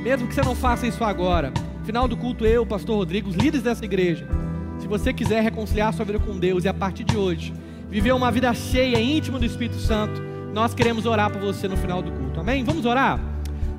[0.03, 1.53] Mesmo que você não faça isso agora.
[1.85, 4.27] Final do culto, eu, pastor Rodrigo, os líderes dessa igreja.
[4.79, 7.53] Se você quiser reconciliar sua vida com Deus e a partir de hoje
[7.89, 10.23] viver uma vida cheia, íntima do Espírito Santo,
[10.55, 12.41] nós queremos orar por você no final do culto.
[12.41, 12.65] Amém?
[12.65, 13.21] Vamos orar?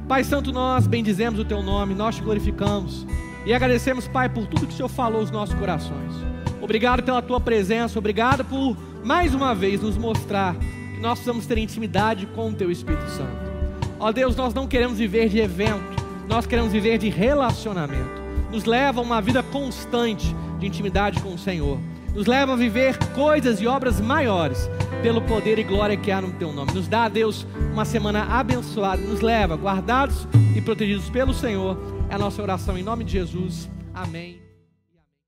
[0.08, 3.08] Pai Santo, nós bendizemos o teu nome, nós te glorificamos
[3.46, 6.14] e agradecemos, Pai, por tudo que o Senhor falou aos nossos corações.
[6.62, 11.58] Obrigado pela tua presença, obrigado por mais uma vez nos mostrar que nós precisamos ter
[11.58, 13.52] intimidade com o teu Espírito Santo.
[14.00, 16.01] Ó Deus, nós não queremos viver de evento,
[16.32, 18.22] nós queremos viver de relacionamento.
[18.50, 21.78] Nos leva a uma vida constante de intimidade com o Senhor.
[22.16, 24.70] Nos leva a viver coisas e obras maiores
[25.04, 26.72] pelo poder e glória que há no teu nome.
[26.74, 29.02] Nos dá, Deus, uma semana abençoada.
[29.02, 30.26] Nos leva guardados
[30.56, 31.78] e protegidos pelo Senhor.
[32.10, 33.70] É a nossa oração em nome de Jesus.
[33.94, 34.41] Amém.